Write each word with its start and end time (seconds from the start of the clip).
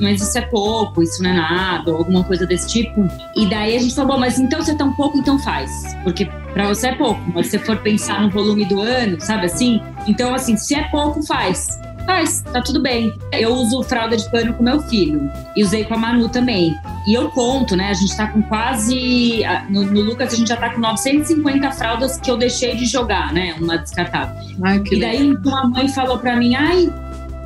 mas 0.00 0.20
isso 0.20 0.36
é 0.38 0.42
pouco, 0.42 1.02
isso 1.02 1.22
não 1.22 1.30
é 1.30 1.34
nada, 1.34 1.90
ou 1.90 1.98
alguma 1.98 2.24
coisa 2.24 2.46
desse 2.46 2.68
tipo. 2.68 3.08
E 3.36 3.46
daí 3.46 3.76
a 3.76 3.80
gente 3.80 3.94
falou, 3.94 4.14
bom, 4.14 4.20
mas 4.20 4.38
então 4.38 4.60
você 4.60 4.72
é 4.72 4.74
tão 4.74 4.92
pouco, 4.92 5.18
então 5.18 5.38
faz. 5.38 5.70
Porque 6.02 6.26
para 6.52 6.68
você 6.68 6.88
é 6.88 6.94
pouco, 6.94 7.20
mas 7.34 7.46
se 7.46 7.52
você 7.52 7.58
for 7.58 7.76
pensar 7.78 8.22
no 8.22 8.30
volume 8.30 8.64
do 8.64 8.80
ano, 8.80 9.20
sabe 9.20 9.46
assim? 9.46 9.80
Então, 10.06 10.34
assim, 10.34 10.56
se 10.56 10.74
é 10.74 10.84
pouco, 10.88 11.22
faz 11.26 11.78
faz, 12.08 12.40
tá 12.40 12.62
tudo 12.62 12.80
bem. 12.80 13.12
Eu 13.30 13.52
uso 13.52 13.82
fralda 13.82 14.16
de 14.16 14.28
pano 14.30 14.54
com 14.54 14.62
meu 14.62 14.80
filho 14.80 15.30
e 15.54 15.62
usei 15.62 15.84
com 15.84 15.92
a 15.92 15.98
Manu 15.98 16.30
também. 16.30 16.74
E 17.06 17.12
eu 17.12 17.28
conto, 17.30 17.76
né? 17.76 17.90
A 17.90 17.92
gente 17.92 18.16
tá 18.16 18.26
com 18.28 18.40
quase. 18.40 19.42
No, 19.68 19.84
no 19.84 20.00
Lucas, 20.00 20.32
a 20.32 20.36
gente 20.36 20.48
já 20.48 20.56
tá 20.56 20.70
com 20.70 20.80
950 20.80 21.70
fraldas 21.72 22.18
que 22.18 22.30
eu 22.30 22.38
deixei 22.38 22.74
de 22.76 22.86
jogar, 22.86 23.30
né? 23.34 23.54
Uma 23.60 23.76
descartável. 23.76 24.34
Ai, 24.64 24.82
e 24.90 25.00
daí 25.00 25.36
uma 25.36 25.68
mãe 25.68 25.86
falou 25.88 26.18
pra 26.18 26.34
mim: 26.34 26.54
ai, 26.54 26.90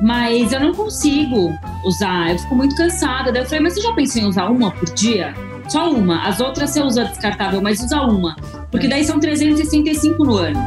mas 0.03 0.51
eu 0.51 0.59
não 0.59 0.73
consigo 0.73 1.57
usar, 1.85 2.33
eu 2.33 2.37
fico 2.37 2.55
muito 2.55 2.75
cansada. 2.75 3.31
Daí 3.31 3.41
eu 3.41 3.45
falei: 3.45 3.61
mas 3.61 3.73
você 3.73 3.81
já 3.81 3.93
pensou 3.93 4.21
em 4.21 4.25
usar 4.25 4.49
uma 4.49 4.69
por 4.69 4.93
dia? 4.93 5.33
Só 5.69 5.89
uma. 5.89 6.27
As 6.27 6.41
outras 6.41 6.71
você 6.71 6.83
usa 6.83 7.05
descartável, 7.05 7.61
mas 7.61 7.81
usa 7.81 8.01
uma. 8.01 8.35
Porque 8.69 8.89
daí 8.89 9.05
são 9.05 9.17
365 9.17 10.25
no 10.25 10.35
ano. 10.35 10.59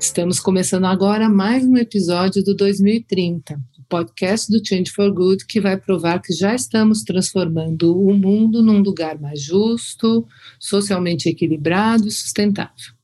Estamos 0.00 0.40
começando 0.40 0.84
agora 0.84 1.28
mais 1.28 1.64
um 1.64 1.76
episódio 1.76 2.42
do 2.42 2.54
2030, 2.56 3.54
o 3.54 3.71
podcast 3.92 4.50
do 4.50 4.66
Change 4.66 4.90
for 4.90 5.12
Good, 5.12 5.44
que 5.44 5.60
vai 5.60 5.76
provar 5.76 6.22
que 6.22 6.32
já 6.32 6.54
estamos 6.54 7.02
transformando 7.02 7.94
o 7.94 8.14
mundo 8.14 8.62
num 8.62 8.78
lugar 8.78 9.20
mais 9.20 9.42
justo, 9.42 10.26
socialmente 10.58 11.28
equilibrado 11.28 12.08
e 12.08 12.10
sustentável. 12.10 12.94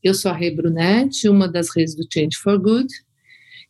Eu 0.00 0.14
sou 0.14 0.30
a 0.30 0.34
Rê 0.34 0.52
Brunetti, 0.52 1.28
uma 1.28 1.48
das 1.48 1.74
redes 1.74 1.96
do 1.96 2.06
Change 2.08 2.36
for 2.36 2.60
Good, 2.60 2.94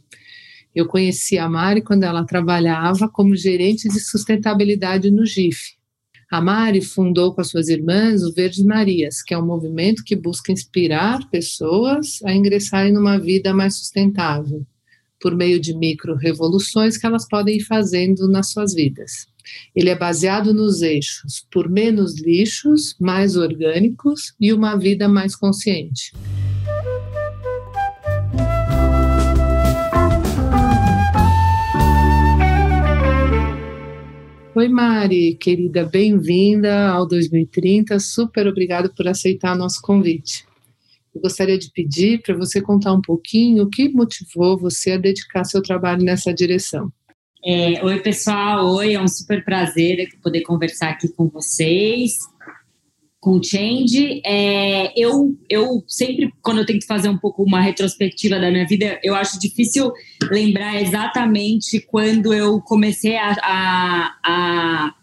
Eu 0.75 0.87
conheci 0.87 1.37
a 1.37 1.51
Mari 1.51 1.83
quando 1.83 2.05
ela 2.05 2.25
trabalhava 2.25 3.11
como 3.11 3.37
gerente 3.37 3.91
de 3.91 4.01
sustentabilidade 4.01 5.11
no 5.11 5.27
GIF, 5.27 5.77
a 6.33 6.41
Mari 6.41 6.81
fundou 6.81 7.35
com 7.35 7.43
as 7.43 7.51
suas 7.51 7.69
irmãs 7.69 8.23
o 8.23 8.33
Verdes 8.33 8.65
Marias, 8.65 9.23
que 9.23 9.35
é 9.35 9.39
um 9.39 9.45
movimento 9.45 10.03
que 10.03 10.17
busca 10.17 10.51
inspirar 10.51 11.29
pessoas 11.29 12.21
a 12.25 12.33
ingressarem 12.33 12.91
numa 12.91 13.19
vida 13.19 13.53
mais 13.53 13.77
sustentável, 13.77 14.67
por 15.27 15.35
meio 15.35 15.59
de 15.59 15.77
micro-revoluções 15.77 16.97
que 16.97 17.05
elas 17.05 17.27
podem 17.27 17.57
ir 17.57 17.65
fazendo 17.65 18.29
nas 18.29 18.53
suas 18.53 18.73
vidas. 18.73 19.27
Ele 19.75 19.91
é 19.91 19.99
baseado 19.99 20.55
nos 20.55 20.83
eixos 20.83 21.45
por 21.51 21.69
menos 21.69 22.21
lixos, 22.21 22.95
mais 23.01 23.35
orgânicos 23.35 24.37
e 24.41 24.53
uma 24.53 24.77
vida 24.77 25.09
mais 25.09 25.35
consciente. 25.35 26.13
Oi, 34.55 34.69
Mari, 34.69 35.35
querida, 35.35 35.85
bem-vinda 35.85 36.87
ao 36.87 37.05
2030. 37.05 37.99
Super 37.99 38.47
obrigada 38.47 38.89
por 38.97 39.09
aceitar 39.09 39.57
nosso 39.57 39.83
convite. 39.83 40.47
Eu 41.17 41.23
gostaria 41.23 41.59
de 41.59 41.71
pedir 41.73 42.21
para 42.21 42.37
você 42.37 42.61
contar 42.61 42.93
um 42.93 43.01
pouquinho 43.01 43.65
o 43.65 43.71
que 43.71 43.89
motivou 43.89 44.59
você 44.59 44.93
a 44.93 44.99
dedicar 44.99 45.45
seu 45.45 45.63
trabalho 45.63 46.05
nessa 46.05 46.33
direção. 46.33 46.93
É, 47.43 47.83
oi, 47.83 48.01
pessoal. 48.01 48.67
Oi, 48.75 48.93
é 48.93 49.01
um 49.01 49.09
super 49.09 49.43
prazer 49.43 50.07
poder 50.23 50.43
conversar 50.43 50.91
aqui 50.91 51.09
com 51.09 51.27
vocês 51.29 52.19
com 53.19 53.43
Change. 53.43 54.21
É, 54.25 54.93
eu, 54.95 55.37
eu 55.49 55.83
sempre, 55.89 56.31
quando 56.43 56.59
eu 56.59 56.67
tento 56.67 56.87
fazer 56.87 57.09
um 57.09 57.19
pouco 57.19 57.43
uma 57.43 57.61
retrospectiva 57.61 58.39
da 58.39 58.51
minha 58.51 58.67
vida, 58.67 59.01
eu 59.03 59.15
acho 59.15 59.41
difícil 59.41 59.91
lembrar 60.31 60.81
exatamente 60.81 61.81
quando 61.81 62.33
eu 62.33 62.61
comecei 62.61 63.17
a, 63.17 63.33
a, 63.43 64.17
a, 64.25 64.95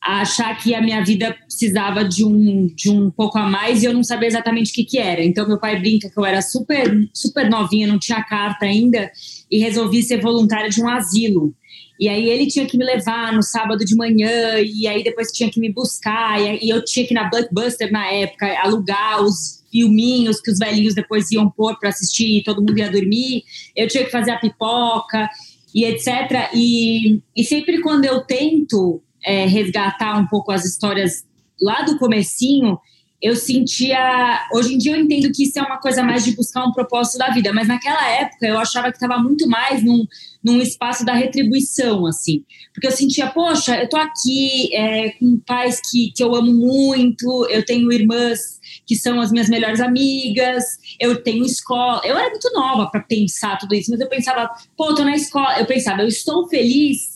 a 0.00 0.20
achar 0.20 0.56
que 0.56 0.74
a 0.74 0.80
minha 0.80 1.04
vida 1.04 1.36
precisava 1.56 2.04
de 2.04 2.22
um, 2.22 2.66
de 2.66 2.90
um 2.90 3.10
pouco 3.10 3.38
a 3.38 3.48
mais 3.48 3.82
e 3.82 3.86
eu 3.86 3.94
não 3.94 4.04
sabia 4.04 4.28
exatamente 4.28 4.70
o 4.70 4.74
que, 4.74 4.84
que 4.84 4.98
era. 4.98 5.24
Então, 5.24 5.48
meu 5.48 5.58
pai 5.58 5.80
brinca 5.80 6.10
que 6.10 6.18
eu 6.18 6.24
era 6.24 6.42
super, 6.42 7.08
super 7.14 7.48
novinha, 7.48 7.86
não 7.86 7.98
tinha 7.98 8.22
carta 8.22 8.66
ainda, 8.66 9.10
e 9.50 9.58
resolvi 9.58 10.02
ser 10.02 10.20
voluntária 10.20 10.68
de 10.68 10.82
um 10.82 10.88
asilo. 10.88 11.54
E 11.98 12.10
aí 12.10 12.28
ele 12.28 12.46
tinha 12.46 12.66
que 12.66 12.76
me 12.76 12.84
levar 12.84 13.32
no 13.32 13.42
sábado 13.42 13.84
de 13.84 13.96
manhã, 13.96 14.58
e 14.60 14.86
aí 14.86 15.02
depois 15.02 15.32
tinha 15.32 15.50
que 15.50 15.58
me 15.58 15.72
buscar, 15.72 16.38
e 16.40 16.68
eu 16.68 16.84
tinha 16.84 17.06
que 17.06 17.14
ir 17.14 17.16
na 17.16 17.30
Blockbuster 17.30 17.90
na 17.90 18.06
época, 18.12 18.46
alugar 18.62 19.22
os 19.22 19.64
filminhos 19.70 20.40
que 20.40 20.50
os 20.50 20.58
velhinhos 20.58 20.94
depois 20.94 21.30
iam 21.30 21.50
pôr 21.50 21.78
para 21.78 21.88
assistir 21.88 22.38
e 22.38 22.44
todo 22.44 22.60
mundo 22.60 22.78
ia 22.78 22.90
dormir. 22.90 23.44
Eu 23.74 23.88
tinha 23.88 24.04
que 24.04 24.10
fazer 24.10 24.30
a 24.30 24.38
pipoca 24.38 25.28
e 25.74 25.84
etc. 25.84 26.50
E, 26.54 27.20
e 27.34 27.44
sempre 27.44 27.80
quando 27.80 28.04
eu 28.04 28.20
tento 28.20 29.02
é, 29.24 29.44
resgatar 29.46 30.18
um 30.18 30.26
pouco 30.26 30.52
as 30.52 30.64
histórias 30.64 31.24
lá 31.60 31.82
do 31.82 31.98
comecinho, 31.98 32.78
eu 33.20 33.34
sentia. 33.34 34.46
Hoje 34.52 34.74
em 34.74 34.78
dia 34.78 34.92
eu 34.92 35.00
entendo 35.00 35.32
que 35.32 35.44
isso 35.44 35.58
é 35.58 35.62
uma 35.62 35.78
coisa 35.78 36.02
mais 36.02 36.24
de 36.24 36.36
buscar 36.36 36.64
um 36.64 36.72
propósito 36.72 37.18
da 37.18 37.30
vida, 37.30 37.52
mas 37.52 37.66
naquela 37.66 38.08
época 38.08 38.46
eu 38.46 38.58
achava 38.58 38.90
que 38.90 38.96
estava 38.96 39.20
muito 39.22 39.48
mais 39.48 39.82
num, 39.82 40.06
num 40.44 40.60
espaço 40.60 41.04
da 41.04 41.14
retribuição, 41.14 42.06
assim. 42.06 42.44
Porque 42.74 42.86
eu 42.86 42.92
sentia, 42.92 43.28
poxa, 43.28 43.80
eu 43.80 43.88
tô 43.88 43.96
aqui 43.96 44.74
é, 44.74 45.10
com 45.12 45.38
pais 45.38 45.80
que, 45.80 46.12
que 46.14 46.22
eu 46.22 46.34
amo 46.34 46.52
muito, 46.52 47.46
eu 47.48 47.64
tenho 47.64 47.90
irmãs 47.90 48.60
que 48.86 48.94
são 48.94 49.20
as 49.20 49.32
minhas 49.32 49.48
melhores 49.48 49.80
amigas, 49.80 50.64
eu 51.00 51.22
tenho 51.22 51.44
escola. 51.44 52.02
Eu 52.04 52.16
era 52.16 52.30
muito 52.30 52.52
nova 52.52 52.88
para 52.90 53.00
pensar 53.00 53.58
tudo 53.58 53.74
isso, 53.74 53.90
mas 53.90 54.00
eu 54.00 54.08
pensava, 54.08 54.50
pô, 54.76 54.90
eu 54.90 54.94
tô 54.94 55.04
na 55.04 55.16
escola. 55.16 55.58
Eu 55.58 55.66
pensava, 55.66 56.02
eu 56.02 56.08
estou 56.08 56.48
feliz. 56.48 57.15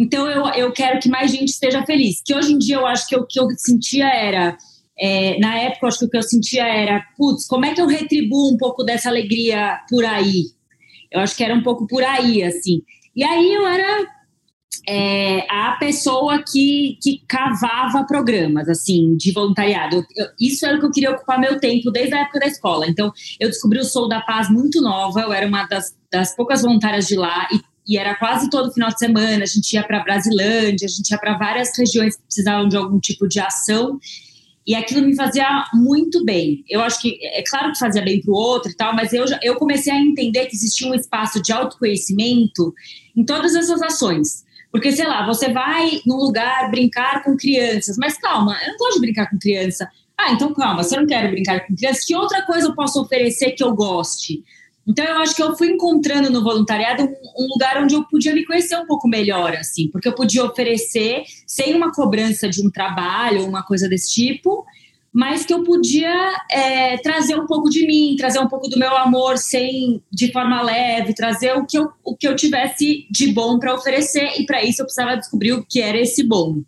Então 0.00 0.26
eu, 0.26 0.46
eu 0.54 0.72
quero 0.72 0.98
que 0.98 1.10
mais 1.10 1.30
gente 1.30 1.50
esteja 1.50 1.84
feliz. 1.84 2.22
Que 2.24 2.34
hoje 2.34 2.54
em 2.54 2.58
dia 2.58 2.76
eu 2.76 2.86
acho 2.86 3.06
que 3.06 3.14
o 3.14 3.26
que 3.26 3.38
eu 3.38 3.46
sentia 3.58 4.08
era 4.08 4.56
é, 4.98 5.38
na 5.38 5.58
época, 5.58 5.86
acho 5.86 5.98
que 5.98 6.04
o 6.06 6.10
que 6.10 6.16
eu 6.16 6.22
sentia 6.22 6.66
era, 6.66 7.04
putz, 7.18 7.46
como 7.46 7.66
é 7.66 7.74
que 7.74 7.80
eu 7.80 7.86
retribuo 7.86 8.50
um 8.50 8.56
pouco 8.56 8.82
dessa 8.82 9.10
alegria 9.10 9.78
por 9.90 10.02
aí? 10.04 10.44
Eu 11.12 11.20
acho 11.20 11.36
que 11.36 11.44
era 11.44 11.54
um 11.54 11.62
pouco 11.62 11.86
por 11.86 12.02
aí, 12.02 12.42
assim. 12.42 12.82
E 13.14 13.22
aí 13.22 13.52
eu 13.52 13.66
era 13.66 14.06
é, 14.88 15.46
a 15.50 15.76
pessoa 15.78 16.42
que, 16.42 16.98
que 17.02 17.22
cavava 17.28 18.04
programas, 18.06 18.68
assim, 18.68 19.16
de 19.16 19.32
voluntariado. 19.32 20.04
Eu, 20.16 20.26
isso 20.40 20.64
era 20.64 20.76
o 20.76 20.80
que 20.80 20.86
eu 20.86 20.92
queria 20.92 21.10
ocupar 21.10 21.38
meu 21.38 21.58
tempo 21.60 21.90
desde 21.90 22.14
a 22.14 22.20
época 22.20 22.40
da 22.40 22.46
escola. 22.46 22.86
Então, 22.86 23.12
eu 23.38 23.48
descobri 23.48 23.78
o 23.78 23.84
Sou 23.84 24.08
da 24.08 24.20
Paz 24.20 24.48
muito 24.48 24.80
nova, 24.80 25.20
eu 25.20 25.32
era 25.32 25.46
uma 25.46 25.64
das, 25.64 25.94
das 26.10 26.34
poucas 26.34 26.62
voluntárias 26.62 27.06
de 27.06 27.16
lá 27.16 27.48
e, 27.52 27.60
e 27.90 27.98
era 27.98 28.14
quase 28.14 28.48
todo 28.48 28.72
final 28.72 28.88
de 28.88 29.00
semana. 29.00 29.42
A 29.42 29.46
gente 29.46 29.72
ia 29.72 29.82
para 29.82 29.98
Brasilândia, 30.04 30.86
a 30.86 30.88
gente 30.88 31.10
ia 31.10 31.18
para 31.18 31.36
várias 31.36 31.76
regiões 31.76 32.16
que 32.16 32.22
precisavam 32.22 32.68
de 32.68 32.76
algum 32.76 33.00
tipo 33.00 33.26
de 33.26 33.40
ação. 33.40 33.98
E 34.64 34.76
aquilo 34.76 35.04
me 35.04 35.16
fazia 35.16 35.64
muito 35.74 36.24
bem. 36.24 36.64
Eu 36.68 36.82
acho 36.82 37.00
que, 37.00 37.18
é 37.20 37.42
claro 37.42 37.72
que 37.72 37.80
fazia 37.80 38.00
bem 38.00 38.20
para 38.22 38.30
o 38.30 38.36
outro 38.36 38.70
e 38.70 38.76
tal, 38.76 38.94
mas 38.94 39.12
eu, 39.12 39.24
eu 39.42 39.56
comecei 39.56 39.92
a 39.92 39.98
entender 39.98 40.46
que 40.46 40.54
existia 40.54 40.88
um 40.88 40.94
espaço 40.94 41.42
de 41.42 41.52
autoconhecimento 41.52 42.72
em 43.16 43.24
todas 43.24 43.56
essas 43.56 43.82
ações. 43.82 44.44
Porque, 44.70 44.92
sei 44.92 45.08
lá, 45.08 45.26
você 45.26 45.52
vai 45.52 46.00
num 46.06 46.14
lugar 46.14 46.70
brincar 46.70 47.24
com 47.24 47.36
crianças, 47.36 47.96
mas 47.98 48.16
calma, 48.16 48.56
eu 48.62 48.68
não 48.68 48.78
gosto 48.78 48.94
de 48.94 49.00
brincar 49.00 49.28
com 49.28 49.36
criança. 49.36 49.90
Ah, 50.16 50.30
então 50.30 50.54
calma, 50.54 50.84
se 50.84 50.94
eu 50.94 51.00
não 51.00 51.08
quero 51.08 51.28
brincar 51.28 51.66
com 51.66 51.74
crianças, 51.74 52.04
que 52.04 52.14
outra 52.14 52.46
coisa 52.46 52.68
eu 52.68 52.74
posso 52.76 53.00
oferecer 53.02 53.50
que 53.50 53.64
eu 53.64 53.74
goste? 53.74 54.44
Então 54.86 55.04
eu 55.04 55.18
acho 55.18 55.34
que 55.34 55.42
eu 55.42 55.56
fui 55.56 55.68
encontrando 55.68 56.30
no 56.30 56.42
voluntariado 56.42 57.02
um, 57.04 57.46
lugar 57.52 57.82
onde 57.82 57.94
eu 57.94 58.04
podia 58.04 58.34
me 58.34 58.44
conhecer 58.44 58.76
um 58.76 58.86
pouco 58.86 59.08
melhor, 59.08 59.54
assim, 59.54 59.88
porque 59.90 60.08
eu 60.08 60.14
podia 60.14 60.44
oferecer 60.44 61.22
sem 61.46 61.74
uma 61.74 61.92
cobrança 61.92 62.48
de 62.48 62.66
um 62.66 62.70
trabalho, 62.70 63.46
uma 63.46 63.62
coisa 63.62 63.88
desse 63.88 64.12
tipo, 64.12 64.64
mas 65.12 65.44
que 65.44 65.52
eu 65.52 65.64
podia 65.64 66.32
é, 66.50 66.96
trazer 66.98 67.34
um 67.34 67.46
pouco 67.46 67.68
de 67.68 67.86
mim, 67.86 68.16
trazer 68.16 68.38
um 68.38 68.48
pouco 68.48 68.68
do 68.68 68.78
meu 68.78 68.96
amor 68.96 69.38
sem 69.38 70.02
de 70.10 70.32
forma 70.32 70.62
leve, 70.62 71.14
trazer 71.14 71.52
o 71.56 71.66
que 71.66 71.76
eu, 71.76 71.90
o 72.04 72.16
que 72.16 72.26
eu 72.26 72.36
tivesse 72.36 73.06
de 73.10 73.32
bom 73.32 73.58
para 73.58 73.74
oferecer 73.74 74.40
e 74.40 74.46
para 74.46 74.62
isso 74.64 74.82
eu 74.82 74.86
precisava 74.86 75.16
descobrir 75.16 75.52
o 75.52 75.64
que 75.64 75.80
era 75.80 75.98
esse 75.98 76.22
bom. 76.22 76.62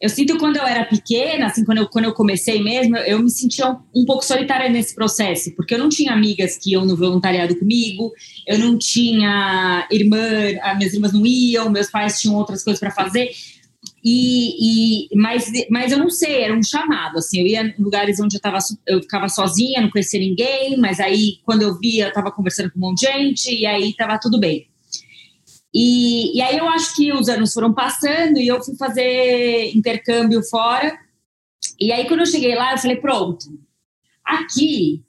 Eu 0.00 0.10
sinto 0.10 0.36
quando 0.38 0.56
eu 0.56 0.66
era 0.66 0.84
pequena, 0.84 1.46
assim, 1.46 1.64
quando 1.64 1.78
eu, 1.78 1.88
quando 1.88 2.04
eu 2.04 2.12
comecei 2.12 2.62
mesmo, 2.62 2.96
eu 2.98 3.22
me 3.22 3.30
sentia 3.30 3.70
um, 3.70 3.78
um, 3.94 4.04
pouco 4.04 4.22
solitária 4.22 4.68
nesse 4.68 4.94
processo, 4.94 5.54
porque 5.56 5.74
eu 5.74 5.78
não 5.78 5.88
tinha 5.88 6.12
amigas 6.12 6.58
que 6.58 6.72
iam 6.72 6.84
no 6.84 6.96
voluntariado 6.96 7.58
comigo, 7.58 8.12
eu 8.46 8.58
não 8.58 8.76
tinha 8.78 9.86
irmã, 9.90 10.18
as 10.62 10.76
minhas 10.76 10.92
irmãs 10.92 11.12
não 11.12 11.24
iam, 11.24 11.70
meus 11.70 11.90
pais 11.90 12.20
tinham 12.20 12.36
outras 12.36 12.62
coisas 12.62 12.78
para 12.78 12.90
fazer. 12.90 13.30
E, 14.04 15.08
e, 15.08 15.16
mas, 15.16 15.50
mas 15.70 15.90
eu 15.90 15.98
não 15.98 16.10
sei, 16.10 16.42
era 16.42 16.54
um 16.54 16.62
chamado, 16.62 17.18
assim, 17.18 17.40
eu 17.40 17.46
ia 17.46 17.62
em 17.62 17.82
lugares 17.82 18.20
onde 18.20 18.36
eu, 18.36 18.40
tava, 18.40 18.58
eu 18.86 19.00
ficava 19.00 19.28
sozinha, 19.28 19.80
não 19.80 19.90
conhecia 19.90 20.20
ninguém, 20.20 20.76
mas 20.76 21.00
aí 21.00 21.38
quando 21.42 21.62
eu 21.62 21.78
via, 21.78 22.04
eu 22.04 22.08
estava 22.08 22.30
conversando 22.30 22.70
com 22.70 22.78
um 22.78 22.82
monte 22.82 23.00
de 23.00 23.06
gente, 23.06 23.54
e 23.54 23.64
aí 23.64 23.90
estava 23.90 24.18
tudo 24.18 24.38
bem. 24.38 24.68
E, 25.78 26.34
e 26.34 26.40
aí 26.40 26.56
eu 26.56 26.66
acho 26.70 26.96
que 26.96 27.12
os 27.12 27.28
anos 27.28 27.52
foram 27.52 27.74
passando 27.74 28.38
e 28.38 28.46
eu 28.46 28.64
fui 28.64 28.74
fazer 28.76 29.76
intercâmbio 29.76 30.42
fora. 30.42 30.98
E 31.78 31.92
aí 31.92 32.08
quando 32.08 32.20
eu 32.20 32.26
cheguei 32.26 32.54
lá, 32.54 32.72
eu 32.72 32.78
falei, 32.78 32.96
pronto, 32.96 33.44
aqui 34.24 35.02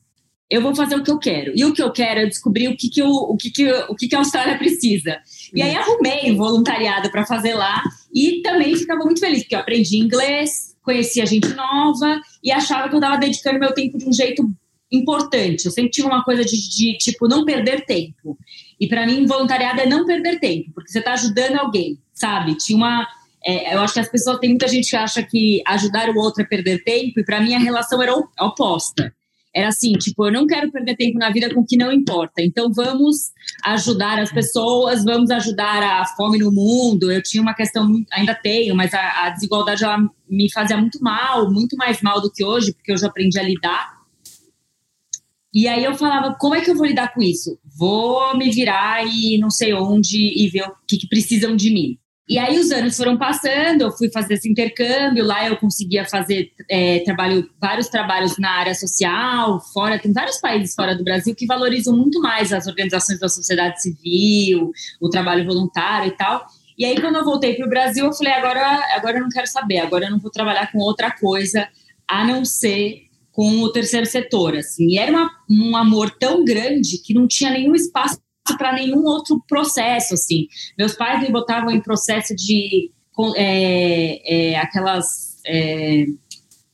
eu 0.49 0.61
vou 0.61 0.75
fazer 0.75 0.97
o 0.97 1.03
que 1.03 1.09
eu 1.09 1.19
quero. 1.19 1.53
E 1.55 1.63
o 1.63 1.73
que 1.73 1.81
eu 1.81 1.89
quero 1.89 2.19
é 2.19 2.25
descobrir 2.25 2.67
o 2.67 2.75
que, 2.75 2.89
que, 2.89 3.01
eu, 3.01 3.07
o 3.07 3.37
que, 3.37 3.49
que, 3.49 3.71
o 3.71 3.95
que, 3.95 4.09
que 4.09 4.15
a 4.15 4.19
Austrália 4.19 4.57
precisa. 4.57 5.21
E 5.53 5.61
aí 5.61 5.73
arrumei 5.73 6.35
voluntariado 6.35 7.09
para 7.11 7.25
fazer 7.25 7.53
lá 7.53 7.81
e 8.13 8.41
também 8.41 8.75
ficava 8.75 9.05
muito 9.05 9.21
feliz, 9.21 9.43
porque 9.43 9.55
eu 9.55 9.59
aprendi 9.59 9.97
inglês, 9.97 10.75
conhecia 10.81 11.25
gente 11.25 11.47
nova 11.53 12.19
e 12.43 12.51
achava 12.51 12.89
que 12.89 12.95
eu 12.95 12.99
estava 12.99 13.17
dedicando 13.17 13.57
meu 13.57 13.73
tempo 13.73 13.97
de 13.97 14.05
um 14.05 14.11
jeito 14.11 14.43
importante. 14.91 15.65
Eu 15.65 15.71
sempre 15.71 15.91
tive 15.91 16.07
uma 16.07 16.23
coisa 16.23 16.43
de, 16.43 16.57
de 16.69 16.97
tipo, 16.97 17.27
não 17.27 17.45
perder 17.45 17.85
tempo. 17.85 18.37
E 18.79 18.87
para 18.87 19.05
mim, 19.05 19.25
voluntariado 19.25 19.81
é 19.81 19.85
não 19.85 20.05
perder 20.05 20.39
tempo, 20.39 20.71
porque 20.73 20.91
você 20.91 20.99
está 20.99 21.13
ajudando 21.13 21.57
alguém, 21.57 21.99
sabe? 22.13 22.55
Tinha 22.55 22.77
uma. 22.77 23.07
É, 23.45 23.75
eu 23.75 23.81
acho 23.81 23.93
que 23.93 23.99
as 23.99 24.09
pessoas, 24.09 24.39
tem 24.39 24.49
muita 24.49 24.67
gente 24.67 24.89
que 24.89 24.95
acha 24.95 25.23
que 25.23 25.61
ajudar 25.65 26.09
o 26.09 26.17
outro 26.17 26.43
é 26.43 26.45
perder 26.45 26.83
tempo, 26.83 27.19
e 27.19 27.23
para 27.23 27.39
mim 27.39 27.53
a 27.53 27.59
relação 27.59 28.01
era 28.01 28.13
oposta. 28.39 29.13
Era 29.57 29.69
assim, 29.69 29.93
tipo, 29.93 30.27
eu 30.27 30.31
não 30.31 30.45
quero 30.45 30.71
perder 30.71 30.95
tempo 30.95 31.17
na 31.17 31.31
vida 31.31 31.51
com 31.51 31.61
o 31.61 31.65
que 31.65 31.77
não 31.77 31.91
importa. 31.91 32.43
Então 32.43 32.71
vamos 32.71 33.31
ajudar 33.63 34.19
as 34.19 34.31
pessoas, 34.31 35.03
vamos 35.03 35.31
ajudar 35.31 35.81
a 35.81 36.05
fome 36.05 36.37
no 36.37 36.51
mundo. 36.51 37.11
Eu 37.11 37.23
tinha 37.23 37.41
uma 37.41 37.55
questão, 37.55 37.91
ainda 38.11 38.35
tenho, 38.35 38.75
mas 38.75 38.93
a, 38.93 39.25
a 39.25 39.29
desigualdade 39.31 39.83
ela 39.83 39.97
me 40.29 40.51
fazia 40.51 40.77
muito 40.77 41.01
mal, 41.01 41.51
muito 41.51 41.75
mais 41.75 42.03
mal 42.03 42.21
do 42.21 42.31
que 42.31 42.45
hoje, 42.45 42.71
porque 42.71 42.91
eu 42.91 42.97
já 42.97 43.07
aprendi 43.07 43.39
a 43.39 43.43
lidar. 43.43 43.96
E 45.57 45.67
aí 45.67 45.83
eu 45.83 45.95
falava, 45.95 46.35
como 46.39 46.53
é 46.53 46.61
que 46.61 46.69
eu 46.69 46.75
vou 46.75 46.85
lidar 46.85 47.11
com 47.11 47.19
isso? 47.19 47.57
Vou 47.79 48.37
me 48.37 48.51
virar 48.51 49.03
e 49.07 49.39
não 49.39 49.49
sei 49.49 49.73
onde 49.73 50.15
e 50.15 50.47
ver 50.49 50.65
o 50.67 50.75
que, 50.87 50.97
que 50.97 51.07
precisam 51.07 51.55
de 51.55 51.73
mim. 51.73 51.97
E 52.29 52.37
aí 52.37 52.59
os 52.59 52.69
anos 52.69 52.95
foram 52.95 53.17
passando, 53.17 53.81
eu 53.81 53.91
fui 53.91 54.11
fazer 54.11 54.35
esse 54.35 54.47
intercâmbio, 54.47 55.25
lá 55.25 55.47
eu 55.47 55.57
conseguia 55.57 56.05
fazer 56.05 56.51
é, 56.69 56.99
trabalho, 56.99 57.49
vários 57.59 57.87
trabalhos 57.87 58.37
na 58.37 58.51
área 58.51 58.75
social, 58.75 59.59
fora, 59.73 59.97
tem 59.97 60.13
vários 60.13 60.39
países 60.39 60.75
fora 60.75 60.95
do 60.95 61.03
Brasil 61.03 61.33
que 61.33 61.47
valorizam 61.47 61.97
muito 61.97 62.21
mais 62.21 62.53
as 62.53 62.67
organizações 62.67 63.19
da 63.19 63.27
sociedade 63.27 63.81
civil, 63.81 64.69
o 65.01 65.09
trabalho 65.09 65.43
voluntário 65.43 66.09
e 66.09 66.15
tal. 66.15 66.45
E 66.77 66.85
aí 66.85 67.01
quando 67.01 67.15
eu 67.15 67.25
voltei 67.25 67.55
para 67.55 67.65
o 67.65 67.69
Brasil, 67.69 68.05
eu 68.05 68.13
falei, 68.13 68.33
agora, 68.33 68.79
agora 68.95 69.17
eu 69.17 69.23
não 69.23 69.29
quero 69.29 69.47
saber, 69.47 69.79
agora 69.79 70.05
eu 70.05 70.11
não 70.11 70.19
vou 70.19 70.29
trabalhar 70.29 70.71
com 70.71 70.77
outra 70.77 71.09
coisa, 71.09 71.67
a 72.07 72.23
não 72.23 72.45
ser 72.45 73.06
com 73.37 73.61
o 73.61 73.71
terceiro 73.71 74.07
setor, 74.07 74.55
assim. 74.55 74.87
E 74.87 74.97
era 74.97 75.11
uma, 75.11 75.29
um 75.47 75.77
amor 75.77 76.09
tão 76.09 76.43
grande 76.43 76.97
que 77.03 77.13
não 77.13 77.27
tinha 77.27 77.51
nenhum 77.51 77.75
espaço 77.75 78.19
para 78.57 78.73
nenhum 78.73 79.05
outro 79.05 79.39
processo, 79.47 80.15
assim. 80.15 80.47
Meus 80.75 80.93
pais 80.93 81.21
me 81.21 81.31
botavam 81.31 81.69
em 81.69 81.79
processo 81.79 82.35
de 82.35 82.89
é, 83.35 84.53
é, 84.53 84.57
aquelas 84.57 85.39
é, 85.45 86.05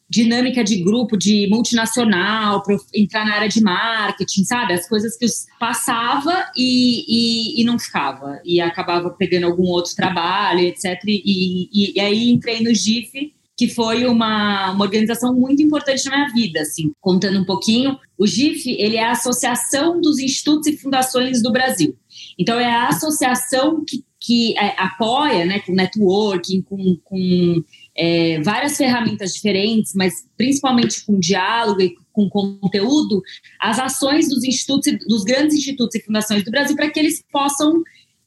dinâmica 0.09 0.63
de 0.63 0.81
grupo, 0.81 1.17
de 1.17 1.49
multinacional, 1.49 2.63
para 2.63 2.77
entrar 2.95 3.25
na 3.25 3.35
área 3.35 3.49
de 3.49 3.61
marketing, 3.61 4.45
sabe? 4.45 4.71
As 4.71 4.87
coisas 4.87 5.17
que 5.17 5.25
eu 5.25 5.29
passava 5.59 6.49
e, 6.55 7.57
e, 7.57 7.61
e, 7.61 7.65
não 7.65 7.77
ficava. 7.77 8.39
E 8.45 8.61
acabava 8.61 9.09
pegando 9.09 9.47
algum 9.47 9.67
outro 9.67 9.93
trabalho, 9.93 10.61
etc. 10.61 10.97
E, 11.05 11.67
e, 11.73 11.93
e 11.97 11.99
aí 11.99 12.29
entrei 12.29 12.63
no 12.63 12.73
GIF 12.73 13.33
que 13.55 13.67
foi 13.67 14.05
uma, 14.05 14.71
uma 14.71 14.83
organização 14.83 15.33
muito 15.33 15.61
importante 15.61 16.05
na 16.05 16.17
minha 16.17 16.33
vida, 16.33 16.61
assim, 16.61 16.91
contando 16.99 17.39
um 17.39 17.45
pouquinho. 17.45 17.97
O 18.17 18.25
GIF, 18.25 18.67
ele 18.79 18.97
é 18.97 19.03
a 19.03 19.11
Associação 19.11 20.01
dos 20.01 20.17
Institutos 20.19 20.67
e 20.67 20.77
Fundações 20.77 21.41
do 21.41 21.51
Brasil. 21.51 21.95
Então, 22.37 22.59
é 22.59 22.65
a 22.65 22.87
associação 22.87 23.83
que, 23.85 24.03
que 24.19 24.57
é, 24.57 24.73
apoia, 24.77 25.45
né, 25.45 25.59
com 25.59 25.73
networking, 25.73 26.63
com, 26.63 26.97
com 27.03 27.63
é, 27.95 28.41
várias 28.41 28.75
ferramentas 28.75 29.33
diferentes, 29.33 29.93
mas 29.93 30.27
principalmente 30.35 31.05
com 31.05 31.19
diálogo 31.19 31.81
e 31.81 31.95
com 32.11 32.29
conteúdo, 32.29 33.21
as 33.59 33.79
ações 33.79 34.29
dos 34.29 34.43
institutos, 34.43 34.93
dos 35.07 35.23
grandes 35.23 35.57
institutos 35.57 35.95
e 35.95 36.03
fundações 36.03 36.43
do 36.43 36.51
Brasil, 36.51 36.75
para 36.75 36.89
que 36.89 36.99
eles 36.99 37.23
possam 37.31 37.81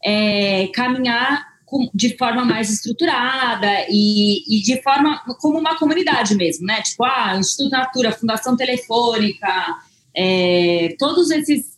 é, 0.05 0.69
caminhar 0.69 1.56
de 1.93 2.17
forma 2.17 2.45
mais 2.45 2.71
estruturada 2.71 3.87
e, 3.89 4.43
e, 4.49 4.63
de 4.63 4.81
forma 4.83 5.21
como 5.41 5.59
uma 5.59 5.77
comunidade 5.77 6.35
mesmo, 6.37 6.65
né? 6.65 6.81
Tipo, 6.83 7.05
ah, 7.05 7.37
Instituto 7.39 7.71
Natura, 7.71 8.13
Fundação 8.13 8.57
Telefônica, 8.57 9.77
é, 10.17 10.95
todos 10.99 11.31
esses, 11.31 11.77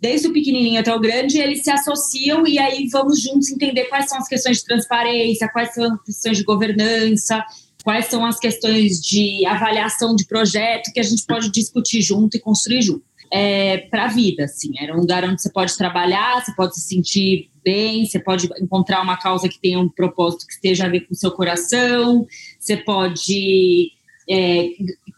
desde 0.00 0.26
o 0.28 0.32
pequenininho 0.32 0.80
até 0.80 0.94
o 0.94 1.00
grande, 1.00 1.38
eles 1.38 1.62
se 1.62 1.70
associam 1.70 2.46
e 2.46 2.58
aí 2.58 2.88
vamos 2.90 3.22
juntos 3.22 3.50
entender 3.50 3.84
quais 3.84 4.08
são 4.08 4.18
as 4.18 4.28
questões 4.28 4.58
de 4.58 4.64
transparência, 4.64 5.48
quais 5.48 5.72
são 5.72 5.94
as 5.94 6.02
questões 6.02 6.38
de 6.38 6.44
governança, 6.44 7.44
quais 7.84 8.06
são 8.06 8.24
as 8.24 8.38
questões 8.38 9.00
de 9.00 9.46
avaliação 9.46 10.16
de 10.16 10.26
projeto 10.26 10.92
que 10.92 11.00
a 11.00 11.04
gente 11.04 11.24
pode 11.24 11.50
discutir 11.50 12.02
junto 12.02 12.36
e 12.36 12.40
construir 12.40 12.82
junto 12.82 13.07
é, 13.30 13.78
para 13.78 14.04
a 14.04 14.08
vida, 14.08 14.44
assim. 14.44 14.72
Era 14.78 14.94
um 14.94 15.00
lugar 15.00 15.24
onde 15.24 15.40
você 15.40 15.50
pode 15.50 15.76
trabalhar, 15.76 16.44
você 16.44 16.54
pode 16.54 16.74
se 16.74 16.82
sentir 16.82 17.50
bem, 17.64 18.06
você 18.06 18.18
pode 18.18 18.48
encontrar 18.60 19.02
uma 19.02 19.16
causa 19.16 19.48
que 19.48 19.60
tenha 19.60 19.78
um 19.78 19.88
propósito 19.88 20.46
que 20.46 20.52
esteja 20.52 20.86
a 20.86 20.88
ver 20.88 21.00
com 21.00 21.12
o 21.12 21.16
seu 21.16 21.30
coração, 21.30 22.26
você 22.58 22.76
pode 22.76 23.92
é, 24.28 24.68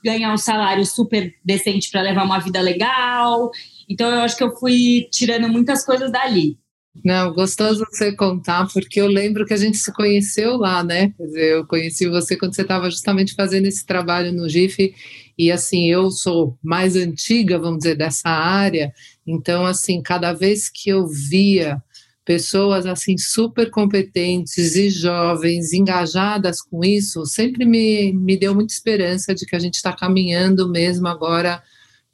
ganhar 0.05 0.33
um 0.33 0.39
salário 0.39 0.85
super 0.85 1.35
decente 1.45 1.91
para 1.91 2.03
levar 2.03 2.25
uma 2.25 2.39
vida 2.39 2.61
legal. 2.61 3.51
Então, 3.89 4.09
eu 4.11 4.21
acho 4.21 4.37
que 4.37 4.45
eu 4.45 4.57
fui 4.57 5.09
tirando 5.11 5.49
muitas 5.49 5.85
coisas 5.85 6.11
dali. 6.11 6.59
Não, 7.05 7.33
gostoso 7.33 7.87
você 7.91 8.13
contar, 8.13 8.67
porque 8.73 9.01
eu 9.01 9.07
lembro 9.07 9.47
que 9.47 9.55
a 9.55 9.57
gente 9.57 9.77
se 9.77 9.93
conheceu 9.93 10.57
lá, 10.57 10.83
né? 10.83 11.13
Quer 11.17 11.25
dizer, 11.25 11.53
eu 11.53 11.67
conheci 11.67 12.09
você 12.09 12.37
quando 12.37 12.55
você 12.55 12.63
estava 12.63 12.91
justamente 12.91 13.35
fazendo 13.35 13.67
esse 13.67 13.87
trabalho 13.87 14.33
no 14.33 14.49
GIF, 14.49 14.93
e 15.41 15.51
assim, 15.51 15.87
eu 15.91 16.11
sou 16.11 16.59
mais 16.63 16.97
antiga, 16.97 17.59
vamos 17.59 17.79
dizer, 17.79 17.97
dessa 17.97 18.29
área, 18.29 18.93
então, 19.27 19.65
assim, 19.65 20.03
cada 20.03 20.35
vez 20.35 20.69
que 20.69 20.91
eu 20.91 21.07
via 21.07 21.83
pessoas 22.27 22.85
assim 22.85 23.17
super 23.17 23.71
competentes 23.71 24.77
e 24.77 24.91
jovens 24.91 25.73
engajadas 25.73 26.61
com 26.61 26.85
isso, 26.85 27.25
sempre 27.25 27.65
me, 27.65 28.13
me 28.13 28.37
deu 28.37 28.55
muita 28.55 28.75
esperança 28.75 29.35
de 29.35 29.47
que 29.47 29.57
a 29.57 29.59
gente 29.59 29.77
está 29.77 29.95
caminhando 29.95 30.69
mesmo 30.69 31.09
agora 31.09 31.63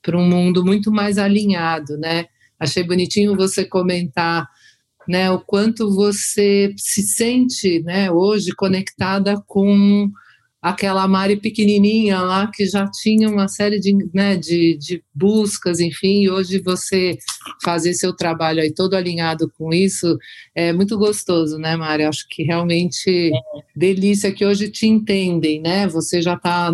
para 0.00 0.16
um 0.16 0.24
mundo 0.24 0.64
muito 0.64 0.92
mais 0.92 1.18
alinhado, 1.18 1.98
né? 1.98 2.26
Achei 2.60 2.84
bonitinho 2.84 3.34
você 3.34 3.64
comentar 3.64 4.48
né, 5.08 5.30
o 5.32 5.40
quanto 5.40 5.92
você 5.92 6.72
se 6.78 7.02
sente 7.02 7.82
né, 7.82 8.08
hoje 8.08 8.52
conectada 8.52 9.42
com 9.48 10.08
aquela 10.60 11.06
Mari 11.06 11.36
pequenininha 11.36 12.20
lá 12.20 12.50
que 12.52 12.66
já 12.66 12.88
tinha 12.90 13.28
uma 13.28 13.46
série 13.46 13.78
de, 13.78 13.94
né, 14.12 14.36
de, 14.36 14.76
de 14.78 15.02
buscas, 15.14 15.80
enfim, 15.80 16.22
e 16.22 16.30
hoje 16.30 16.58
você 16.58 17.16
fazer 17.62 17.94
seu 17.94 18.14
trabalho 18.14 18.60
aí 18.60 18.72
todo 18.72 18.94
alinhado 18.94 19.50
com 19.56 19.72
isso 19.72 20.18
é 20.54 20.72
muito 20.72 20.98
gostoso, 20.98 21.58
né, 21.58 21.76
Mari? 21.76 22.04
Acho 22.04 22.26
que 22.28 22.42
realmente 22.42 23.30
é. 23.32 23.38
delícia 23.74 24.32
que 24.32 24.44
hoje 24.44 24.70
te 24.70 24.86
entendem, 24.86 25.60
né? 25.60 25.86
Você 25.88 26.20
já 26.20 26.34
está 26.34 26.72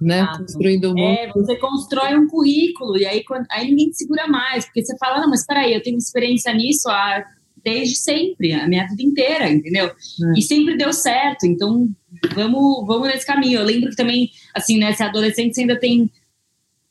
né, 0.00 0.26
construindo 0.38 0.90
um 0.90 0.94
mundo. 0.94 1.18
É, 1.18 1.32
você 1.32 1.56
constrói 1.56 2.16
um 2.16 2.28
currículo 2.28 2.96
e 2.96 3.06
aí, 3.06 3.24
aí 3.50 3.68
ninguém 3.68 3.90
te 3.90 3.96
segura 3.96 4.26
mais, 4.28 4.64
porque 4.66 4.84
você 4.84 4.96
fala, 4.98 5.20
não, 5.20 5.30
mas 5.30 5.44
peraí, 5.46 5.74
eu 5.74 5.82
tenho 5.82 5.98
experiência 5.98 6.52
nisso 6.54 6.88
há 6.88 7.24
desde 7.64 7.96
sempre, 7.96 8.52
a 8.52 8.66
minha 8.66 8.86
vida 8.86 9.02
inteira, 9.02 9.50
entendeu? 9.50 9.86
É. 9.86 10.38
E 10.38 10.42
sempre 10.42 10.76
deu 10.76 10.92
certo, 10.92 11.46
então 11.46 11.88
vamos, 12.34 12.86
vamos 12.86 13.08
nesse 13.08 13.26
caminho. 13.26 13.60
Eu 13.60 13.64
lembro 13.64 13.90
que 13.90 13.96
também, 13.96 14.30
assim, 14.54 14.78
né, 14.78 14.92
se 14.92 15.02
adolescente 15.02 15.54
você 15.54 15.62
ainda 15.62 15.78
tem. 15.78 16.10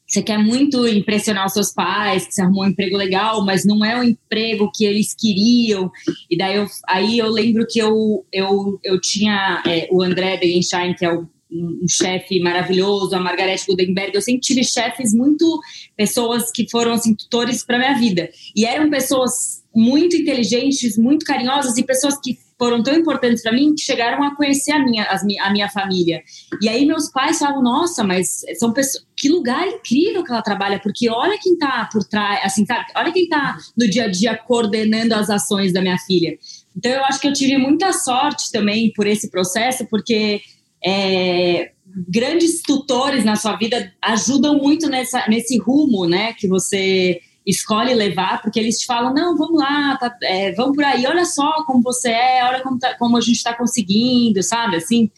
Você 0.07 0.21
quer 0.21 0.37
muito 0.37 0.85
impressionar 0.85 1.45
os 1.45 1.53
seus 1.53 1.71
pais, 1.71 2.27
que 2.27 2.33
você 2.33 2.41
arrumou 2.41 2.65
um 2.65 2.67
emprego 2.67 2.97
legal, 2.97 3.45
mas 3.45 3.63
não 3.63 3.83
é 3.85 3.97
o 3.97 4.03
emprego 4.03 4.69
que 4.75 4.83
eles 4.83 5.13
queriam. 5.13 5.89
E 6.29 6.37
daí 6.37 6.57
eu, 6.57 6.67
aí 6.85 7.17
eu 7.17 7.29
lembro 7.29 7.65
que 7.65 7.79
eu, 7.79 8.25
eu, 8.29 8.77
eu 8.83 8.99
tinha 8.99 9.63
é, 9.65 9.87
o 9.89 10.03
André 10.03 10.35
Begenstein, 10.35 10.95
que 10.95 11.05
é 11.05 11.13
o 11.13 11.29
um 11.51 11.87
chefe 11.87 12.39
maravilhoso, 12.39 13.15
a 13.15 13.19
Margarete 13.19 13.65
Gudenberg. 13.67 14.15
Eu 14.15 14.21
sempre 14.21 14.41
tive 14.41 14.63
chefes 14.63 15.13
muito 15.13 15.59
pessoas 15.97 16.49
que 16.49 16.69
foram 16.69 16.93
assim 16.93 17.13
tutores 17.13 17.63
para 17.63 17.77
minha 17.77 17.97
vida 17.99 18.29
e 18.55 18.65
eram 18.65 18.89
pessoas 18.89 19.60
muito 19.73 20.15
inteligentes, 20.15 20.97
muito 20.97 21.25
carinhosas 21.25 21.77
e 21.77 21.83
pessoas 21.83 22.19
que 22.21 22.37
foram 22.61 22.83
tão 22.83 22.93
importantes 22.93 23.41
para 23.41 23.53
mim 23.53 23.73
que 23.73 23.81
chegaram 23.81 24.23
a 24.23 24.35
conhecer 24.35 24.71
a 24.71 24.83
minha, 24.83 25.03
a 25.41 25.51
minha 25.51 25.67
família. 25.67 26.21
E 26.61 26.69
aí 26.69 26.85
meus 26.85 27.09
pais 27.09 27.39
falavam, 27.39 27.63
nossa, 27.63 28.03
mas 28.03 28.41
são 28.59 28.71
pessoas, 28.71 29.03
que 29.17 29.29
lugar 29.29 29.67
incrível 29.67 30.23
que 30.23 30.31
ela 30.31 30.43
trabalha, 30.43 30.79
porque 30.79 31.09
olha 31.09 31.39
quem 31.41 31.53
está 31.53 31.89
por 31.91 32.03
trás, 32.03 32.39
assim, 32.43 32.63
sabe? 32.63 32.85
Olha 32.95 33.11
quem 33.11 33.23
está 33.23 33.57
no 33.75 33.89
dia 33.89 34.03
a 34.03 34.11
dia 34.11 34.37
coordenando 34.37 35.15
as 35.15 35.31
ações 35.31 35.73
da 35.73 35.81
minha 35.81 35.97
filha. 35.97 36.37
Então 36.77 36.91
eu 36.91 37.03
acho 37.05 37.19
que 37.19 37.27
eu 37.27 37.33
tive 37.33 37.57
muita 37.57 37.91
sorte 37.93 38.51
também 38.51 38.93
por 38.93 39.07
esse 39.07 39.31
processo, 39.31 39.87
porque 39.87 40.41
é, 40.85 41.71
grandes 42.07 42.61
tutores 42.61 43.25
na 43.25 43.35
sua 43.35 43.55
vida 43.55 43.91
ajudam 44.01 44.59
muito 44.59 44.87
nessa, 44.87 45.27
nesse 45.27 45.57
rumo, 45.57 46.07
né, 46.07 46.33
que 46.33 46.47
você 46.47 47.19
escolhe 47.45 47.93
levar, 47.93 48.41
porque 48.41 48.59
eles 48.59 48.79
te 48.79 48.85
falam, 48.85 49.13
não, 49.13 49.35
vamos 49.37 49.59
lá, 49.59 49.97
tá, 49.97 50.15
é, 50.23 50.51
vamos 50.53 50.75
por 50.75 50.85
aí, 50.85 51.05
olha 51.07 51.25
só 51.25 51.63
como 51.65 51.81
você 51.81 52.09
é, 52.09 52.43
olha 52.45 52.61
como, 52.61 52.77
tá, 52.77 52.95
como 52.97 53.17
a 53.17 53.21
gente 53.21 53.37
está 53.37 53.53
conseguindo, 53.53 54.41
sabe, 54.43 54.75
assim. 54.75 55.09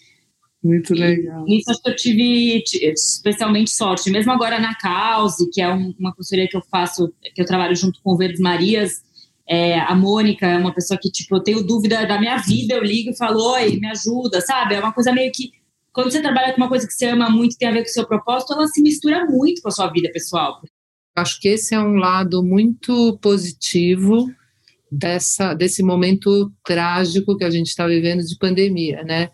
Muito 0.64 0.94
legal. 0.94 1.46
Isso 1.46 1.70
acho 1.70 1.82
que 1.82 1.90
eu 1.90 1.96
tive 1.96 2.64
especialmente 2.82 3.70
sorte. 3.72 4.10
Mesmo 4.10 4.32
agora 4.32 4.60
na 4.60 4.74
Cause, 4.76 5.50
que 5.52 5.62
é 5.62 5.68
um, 5.68 5.94
uma 6.00 6.16
consultoria 6.16 6.48
que 6.48 6.56
eu 6.56 6.62
faço, 6.72 7.14
que 7.36 7.42
eu 7.42 7.46
trabalho 7.46 7.76
junto 7.76 8.00
com 8.02 8.14
o 8.14 8.18
Verdes 8.18 8.40
Marias, 8.40 9.04
é, 9.46 9.78
a 9.80 9.94
Mônica 9.94 10.48
é 10.48 10.58
uma 10.58 10.74
pessoa 10.74 10.98
que, 10.98 11.12
tipo, 11.12 11.36
eu 11.36 11.44
tenho 11.44 11.62
dúvida 11.64 12.06
da 12.06 12.18
minha 12.18 12.38
vida, 12.38 12.76
eu 12.76 12.84
ligo 12.84 13.10
e 13.10 13.18
falo, 13.18 13.44
oi, 13.56 13.78
me 13.78 13.88
ajuda, 13.88 14.40
sabe? 14.40 14.76
É 14.76 14.80
uma 14.80 14.94
coisa 14.94 15.12
meio 15.12 15.30
que 15.34 15.52
quando 15.92 16.12
você 16.12 16.22
trabalha 16.22 16.54
com 16.54 16.58
uma 16.58 16.70
coisa 16.70 16.88
que 16.88 16.94
você 16.94 17.06
ama 17.06 17.30
muito, 17.30 17.56
tem 17.56 17.68
a 17.68 17.72
ver 17.72 17.84
com 17.84 17.90
o 17.90 17.94
seu 17.94 18.08
propósito, 18.08 18.54
ela 18.54 18.66
se 18.68 18.82
mistura 18.82 19.26
muito 19.26 19.62
com 19.62 19.68
a 19.68 19.72
sua 19.72 19.88
vida 19.92 20.10
pessoal. 20.12 20.60
Acho 21.16 21.40
que 21.40 21.48
esse 21.50 21.76
é 21.76 21.80
um 21.80 21.96
lado 21.96 22.44
muito 22.44 23.18
positivo 23.22 24.32
dessa, 24.92 25.54
desse 25.54 25.84
momento 25.84 26.52
trágico 26.66 27.38
que 27.38 27.44
a 27.44 27.52
gente 27.52 27.68
está 27.68 27.88
vivendo 27.88 28.24
de 28.24 28.38
pandemia, 28.38 29.04
né? 29.04 29.30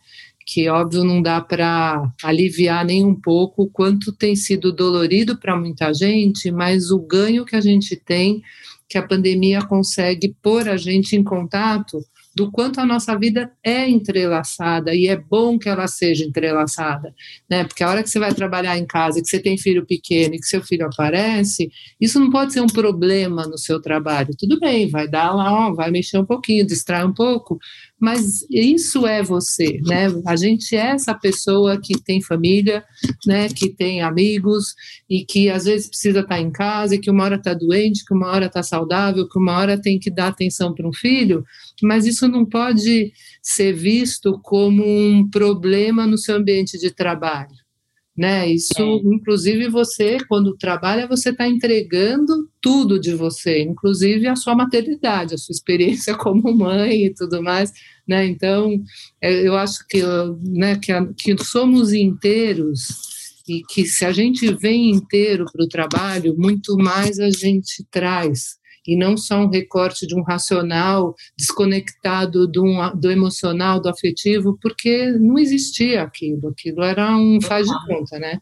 Que, 0.46 0.68
óbvio, 0.68 1.04
não 1.04 1.22
dá 1.22 1.40
para 1.40 2.12
aliviar 2.24 2.84
nem 2.84 3.06
um 3.06 3.16
pouco 3.16 3.64
o 3.64 3.70
quanto 3.70 4.12
tem 4.12 4.36
sido 4.36 4.74
dolorido 4.74 5.38
para 5.38 5.58
muita 5.58 5.94
gente, 5.94 6.52
mas 6.52 6.92
o 6.92 7.00
ganho 7.00 7.46
que 7.46 7.56
a 7.56 7.62
gente 7.62 7.96
tem, 7.96 8.42
que 8.90 8.98
a 8.98 9.08
pandemia 9.08 9.62
consegue 9.62 10.36
pôr 10.42 10.68
a 10.68 10.76
gente 10.76 11.16
em 11.16 11.24
contato 11.24 12.04
do 12.36 12.52
quanto 12.52 12.80
a 12.80 12.86
nossa 12.86 13.18
vida 13.18 13.52
é 13.64 13.90
entrelaçada 13.90 14.94
e 14.94 15.08
é 15.08 15.16
bom 15.16 15.58
que 15.58 15.68
ela 15.68 15.88
seja 15.88 16.24
entrelaçada, 16.24 17.14
né? 17.50 17.64
Porque 17.64 17.84
a 17.84 17.90
hora 17.90 18.04
que 18.04 18.10
você 18.10 18.20
vai 18.20 18.34
trabalhar 18.34 18.78
em 18.78 18.86
casa, 18.86 19.22
que 19.22 19.28
você 19.28 19.40
tem 19.40 19.58
filho 19.58 19.86
pequeno 19.86 20.36
e 20.36 20.40
que 20.40 20.46
seu 20.46 20.62
filho 20.62 20.86
aparece, 20.86 21.70
isso 22.00 22.20
não 22.20 22.30
pode 22.30 22.54
ser 22.54 22.62
um 22.62 22.68
problema 22.68 23.44
no 23.46 23.58
seu 23.58 23.82
trabalho. 23.82 24.36
Tudo 24.38 24.60
bem, 24.60 24.88
vai 24.90 25.08
dar 25.08 25.34
lá, 25.34 25.72
vai 25.72 25.92
mexer 25.92 26.18
um 26.18 26.26
pouquinho, 26.26 26.66
distrai 26.66 27.04
um 27.04 27.14
pouco, 27.14 27.58
mas 28.00 28.46
isso 28.50 29.06
é 29.06 29.22
você, 29.22 29.80
né? 29.86 30.08
A 30.26 30.36
gente 30.36 30.76
é 30.76 30.92
essa 30.92 31.14
pessoa 31.14 31.80
que 31.80 32.00
tem 32.00 32.22
família, 32.22 32.84
né? 33.26 33.50
Que 33.50 33.70
tem 33.70 34.02
amigos 34.02 34.74
e 35.10 35.26
que 35.26 35.50
às 35.50 35.66
vezes 35.66 35.88
precisa 35.88 36.22
estar 36.22 36.40
em 36.40 36.52
casa 36.52 36.96
e 36.96 37.00
que 37.00 37.12
uma 37.12 37.24
hora 37.24 37.36
está 37.36 37.54
doente, 37.54 38.06
que 38.06 38.14
uma 38.14 38.30
hora 38.30 38.46
está 38.46 38.64
saudável, 38.64 39.28
que 39.28 39.38
uma 39.38 39.58
hora 39.58 39.80
tem 39.80 40.00
que 40.00 40.10
dar 40.10 40.28
atenção 40.28 40.74
para 40.74 40.88
um 40.88 40.94
filho, 40.94 41.44
mas 41.82 42.06
isso 42.06 42.28
não 42.28 42.46
pode 42.46 43.12
ser 43.42 43.74
visto 43.74 44.40
como 44.42 44.84
um 44.84 45.30
problema 45.30 46.08
no 46.08 46.18
seu 46.18 46.36
ambiente 46.38 46.78
de 46.78 46.92
trabalho 46.92 47.59
né? 48.20 48.50
Isso, 48.50 48.74
é. 48.78 49.16
inclusive, 49.16 49.70
você, 49.70 50.18
quando 50.28 50.58
trabalha, 50.58 51.08
você 51.08 51.30
está 51.30 51.48
entregando 51.48 52.50
tudo 52.62 53.00
de 53.00 53.14
você, 53.14 53.62
inclusive 53.62 54.28
a 54.28 54.36
sua 54.36 54.54
maternidade, 54.54 55.36
a 55.36 55.38
sua 55.38 55.54
experiência 55.54 56.14
como 56.20 56.54
mãe 56.54 57.06
e 57.06 57.14
tudo 57.14 57.42
mais, 57.42 57.72
né? 58.06 58.26
Então, 58.26 58.78
é, 59.22 59.48
eu 59.48 59.56
acho 59.56 59.88
que, 59.88 60.04
né, 60.44 60.78
que, 60.78 60.92
que 61.18 61.42
somos 61.46 61.94
inteiros 61.94 62.90
e 63.48 63.62
que 63.64 63.86
se 63.86 64.04
a 64.04 64.12
gente 64.12 64.54
vem 64.56 64.92
inteiro 64.92 65.46
para 65.50 65.64
o 65.64 65.70
trabalho, 65.70 66.36
muito 66.38 66.76
mais 66.76 67.20
a 67.20 67.30
gente 67.30 67.86
traz 67.90 68.59
e 68.94 68.96
não 68.96 69.16
só 69.16 69.42
um 69.42 69.50
recorte 69.50 70.08
de 70.08 70.16
um 70.16 70.24
racional 70.24 71.16
desconectado 71.38 72.48
do, 72.48 72.64
do 72.96 73.12
emocional, 73.12 73.82
do 73.82 73.90
afetivo, 73.90 74.58
porque 74.62 75.12
não 75.12 75.38
existia 75.38 76.02
aquilo, 76.02 76.50
aquilo 76.50 76.84
era 76.84 77.16
um 77.16 77.40
faz 77.42 77.68
de 77.68 77.86
conta, 77.86 78.18
né? 78.18 78.40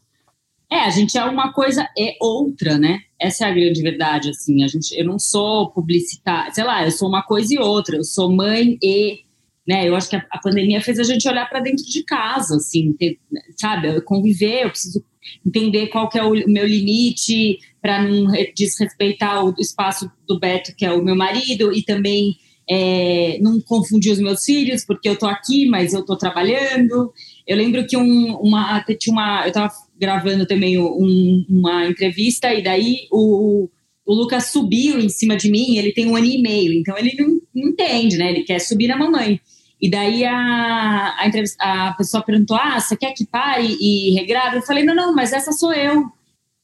É, 0.70 0.82
a 0.82 0.89
gente 0.89 1.18
é 1.18 1.24
uma 1.24 1.54
coisa 1.54 1.88
e 1.98 2.18
outra, 2.22 2.77
né? 2.77 3.00
Essa 3.20 3.46
é 3.46 3.50
a 3.50 3.54
grande 3.54 3.82
verdade, 3.82 4.30
assim. 4.30 4.63
A 4.63 4.68
gente, 4.68 4.92
eu 4.98 5.06
não 5.06 5.18
sou 5.18 5.72
publicitária, 5.72 6.51
sei 6.54 6.63
lá, 6.63 6.84
eu 6.84 6.92
sou 6.92 7.08
uma 7.08 7.24
coisa 7.24 7.54
e 7.54 7.58
outra. 7.58 7.96
Eu 7.96 8.04
sou 8.04 8.30
mãe 8.36 8.77
e, 8.84 9.22
né? 9.66 9.88
Eu 9.88 9.96
acho 9.96 10.10
que 10.10 10.18
a, 10.18 10.25
a 10.30 10.39
pandemia 10.39 10.82
fez 10.82 11.00
a 11.00 11.04
gente 11.04 11.27
olhar 11.27 11.48
para 11.50 11.62
dentro 11.62 11.86
de 11.86 12.04
casa, 12.04 12.58
assim, 12.58 12.92
ter, 12.94 13.18
sabe? 13.56 14.01
Conviver, 14.01 14.63
eu 14.63 14.70
preciso 14.70 15.01
entender 15.46 15.88
qual 15.88 16.10
que 16.10 16.20
é 16.20 16.24
o 16.24 16.32
meu 16.48 16.68
limite 16.68 17.60
para 17.88 18.03
não 18.03 18.34
desrespeitar 18.53 19.46
o 19.46 19.56
espaço 19.58 20.12
do 20.27 20.38
Beto, 20.38 20.75
que 20.75 20.86
é 20.86 20.91
o 20.91 21.01
meu 21.01 21.15
marido, 21.15 21.72
e 21.72 21.82
também 21.82 22.36
é, 22.70 23.39
não 23.39 23.62
confundir 23.62 24.12
os 24.12 24.20
meus 24.20 24.44
filhos, 24.44 24.84
porque 24.86 25.08
eu 25.08 25.13
estou 25.13 25.29
aqui, 25.29 25.65
mas 25.67 25.94
eu 25.94 26.01
estou 26.01 26.17
trabalhando. 26.17 27.13
Eu 27.48 27.56
lembro 27.56 27.88
que 27.88 27.96
um, 27.96 28.36
uma, 28.41 28.84
tinha 29.00 29.13
uma, 29.13 29.44
eu 29.44 29.48
estava 29.48 29.72
gravando 29.98 30.46
também 30.46 30.77
um, 30.77 31.46
uma 31.48 31.88
entrevista, 31.88 32.53
e 32.53 32.62
daí 32.62 33.08
o, 33.10 33.70
o 34.06 34.13
Lucas 34.13 34.51
subiu 34.51 35.00
em 35.00 35.08
cima 35.08 35.38
de 35.38 35.50
mim, 35.50 35.77
ele 35.77 35.94
tem 35.94 36.08
um 36.08 36.17
ano 36.17 36.25
e 36.25 36.41
meio, 36.41 36.74
então 36.74 36.98
ele 36.98 37.15
não, 37.17 37.39
não 37.56 37.70
entende, 37.70 38.17
né? 38.17 38.32
Ele 38.32 38.44
quer 38.44 38.60
subir 38.60 38.89
na 38.89 38.98
mamãe. 38.98 39.39
E 39.79 39.89
daí 39.89 40.25
a, 40.25 41.15
a, 41.62 41.88
a 41.88 41.94
pessoa 41.94 42.22
perguntou: 42.22 42.58
Ah, 42.60 42.82
você 42.82 42.98
quer 42.98 43.13
que 43.13 43.25
pare 43.25 43.77
e 43.79 44.13
regrave? 44.15 44.58
Eu 44.58 44.63
falei: 44.63 44.84
Não, 44.84 44.94
não, 44.94 45.15
mas 45.15 45.32
essa 45.32 45.53
sou 45.53 45.72
eu. 45.72 46.16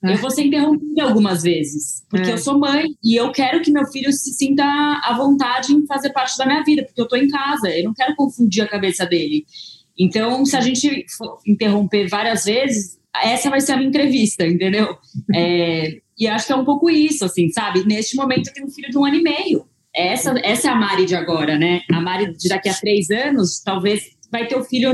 Eu 0.04 0.18
vou 0.18 0.30
ser 0.30 0.44
interrompida 0.44 1.04
algumas 1.04 1.44
vezes, 1.44 2.04
porque 2.10 2.30
é. 2.30 2.34
eu 2.34 2.38
sou 2.38 2.60
mãe 2.60 2.86
e 3.04 3.16
eu 3.16 3.32
quero 3.32 3.62
que 3.62 3.72
meu 3.72 3.86
filho 3.86 4.12
se 4.12 4.34
sinta 4.34 4.64
à 4.64 5.16
vontade 5.18 5.74
em 5.74 5.86
fazer 5.86 6.12
parte 6.12 6.38
da 6.38 6.46
minha 6.46 6.64
vida, 6.64 6.84
porque 6.84 7.00
eu 7.00 7.06
estou 7.06 7.18
em 7.18 7.30
casa, 7.30 7.70
eu 7.70 7.86
não 7.86 7.94
quero 7.94 8.16
confundir 8.16 8.64
a 8.64 8.68
cabeça 8.68 9.06
dele. 9.06 9.46
Então, 9.98 10.46
se 10.46 10.58
a 10.58 10.62
gente 10.62 11.06
interromper 11.48 12.08
várias 12.08 12.46
vezes, 12.46 13.00
essa 13.24 13.50
vai 13.50 13.62
ser 13.62 13.74
a 13.74 13.78
minha 13.78 13.90
entrevista, 13.90 14.46
entendeu? 14.46 14.98
É, 15.36 16.00
e 16.20 16.28
acho 16.28 16.48
que 16.48 16.54
é 16.54 16.56
um 16.56 16.66
pouco 16.66 16.90
isso, 16.90 17.26
assim, 17.26 17.50
sabe? 17.50 17.86
Neste 17.86 18.16
momento 18.16 18.48
eu 18.48 18.54
tenho 18.54 18.68
um 18.68 18.72
filho 18.72 18.90
de 18.90 18.98
um 18.98 19.06
ano 19.06 19.16
e 19.16 19.24
meio. 19.24 19.66
Essa, 19.96 20.34
essa 20.44 20.68
é 20.68 20.72
a 20.72 20.76
Mari 20.76 21.06
de 21.06 21.16
agora, 21.16 21.58
né? 21.58 21.82
A 21.92 22.02
Mari 22.02 22.34
de 22.34 22.50
daqui 22.50 22.70
a 22.70 22.74
três 22.74 23.10
anos, 23.10 23.62
talvez 23.64 24.04
vai 24.32 24.48
ter 24.48 24.56
o 24.56 24.64
filho 24.64 24.92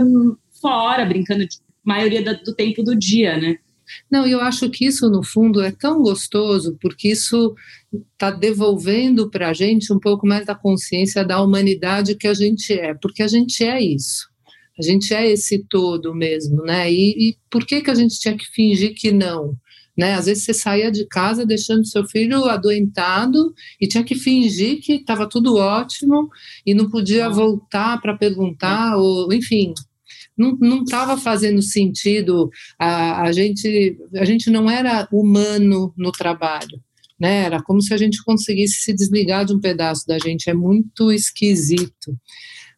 fora, 0.62 1.06
brincando 1.06 1.48
de 1.48 1.58
maioria 1.84 2.22
do 2.22 2.56
tempo 2.56 2.84
do 2.84 2.98
dia, 2.98 3.38
né? 3.38 3.58
Não, 4.10 4.26
eu 4.26 4.42
acho 4.42 4.70
que 4.70 4.86
isso, 4.86 5.10
no 5.10 5.24
fundo, 5.24 5.62
é 5.62 5.72
tão 5.72 6.02
gostoso, 6.02 6.78
porque 6.82 7.10
isso 7.10 7.56
está 8.14 8.32
devolvendo 8.32 9.30
para 9.30 9.50
a 9.50 9.54
gente 9.54 9.92
um 9.94 10.00
pouco 10.00 10.28
mais 10.28 10.46
da 10.46 10.56
consciência 10.56 11.24
da 11.24 11.42
humanidade 11.42 12.16
que 12.16 12.28
a 12.28 12.34
gente 12.34 12.74
é, 12.74 12.94
porque 12.94 13.24
a 13.24 13.28
gente 13.28 13.64
é 13.64 13.82
isso. 13.82 14.28
A 14.78 14.82
gente 14.82 15.14
é 15.14 15.30
esse 15.30 15.66
todo 15.70 16.16
mesmo, 16.16 16.64
né? 16.64 16.92
E, 16.92 17.30
e 17.32 17.38
por 17.50 17.66
que, 17.66 17.82
que 17.82 17.90
a 17.90 17.96
gente 17.96 18.18
tinha 18.20 18.38
que 18.38 18.46
fingir 18.46 18.94
que 18.96 19.12
não? 19.12 19.58
Né? 20.00 20.14
Às 20.14 20.28
vezes 20.28 20.46
você 20.46 20.54
saía 20.54 20.90
de 20.90 21.06
casa 21.06 21.46
deixando 21.46 21.86
seu 21.86 22.08
filho 22.08 22.46
adoentado 22.46 23.54
e 23.82 23.86
tinha 23.86 24.02
que 24.02 24.16
fingir 24.16 24.80
que 24.80 24.94
estava 24.94 25.28
tudo 25.28 25.58
ótimo 25.58 26.30
e 26.66 26.74
não 26.74 26.90
podia 26.90 27.30
voltar 27.30 28.00
para 28.00 28.16
perguntar, 28.16 28.96
ou 28.96 29.34
enfim, 29.34 29.74
não 30.40 30.84
estava 30.84 31.18
fazendo 31.18 31.62
sentido. 31.62 32.50
A, 32.78 33.24
a, 33.24 33.32
gente, 33.32 33.98
a 34.16 34.26
gente 34.26 34.50
não 34.50 34.70
era 34.70 35.08
humano 35.12 35.94
no 35.98 36.12
trabalho. 36.12 36.82
Né? 37.20 37.44
Era 37.44 37.62
como 37.62 37.82
se 37.82 37.94
a 37.94 37.98
gente 37.98 38.24
conseguisse 38.24 38.82
se 38.82 38.94
desligar 38.94 39.46
de 39.46 39.54
um 39.54 39.60
pedaço 39.60 40.08
da 40.08 40.18
gente. 40.18 40.50
É 40.50 40.54
muito 40.54 41.12
esquisito. 41.12 42.18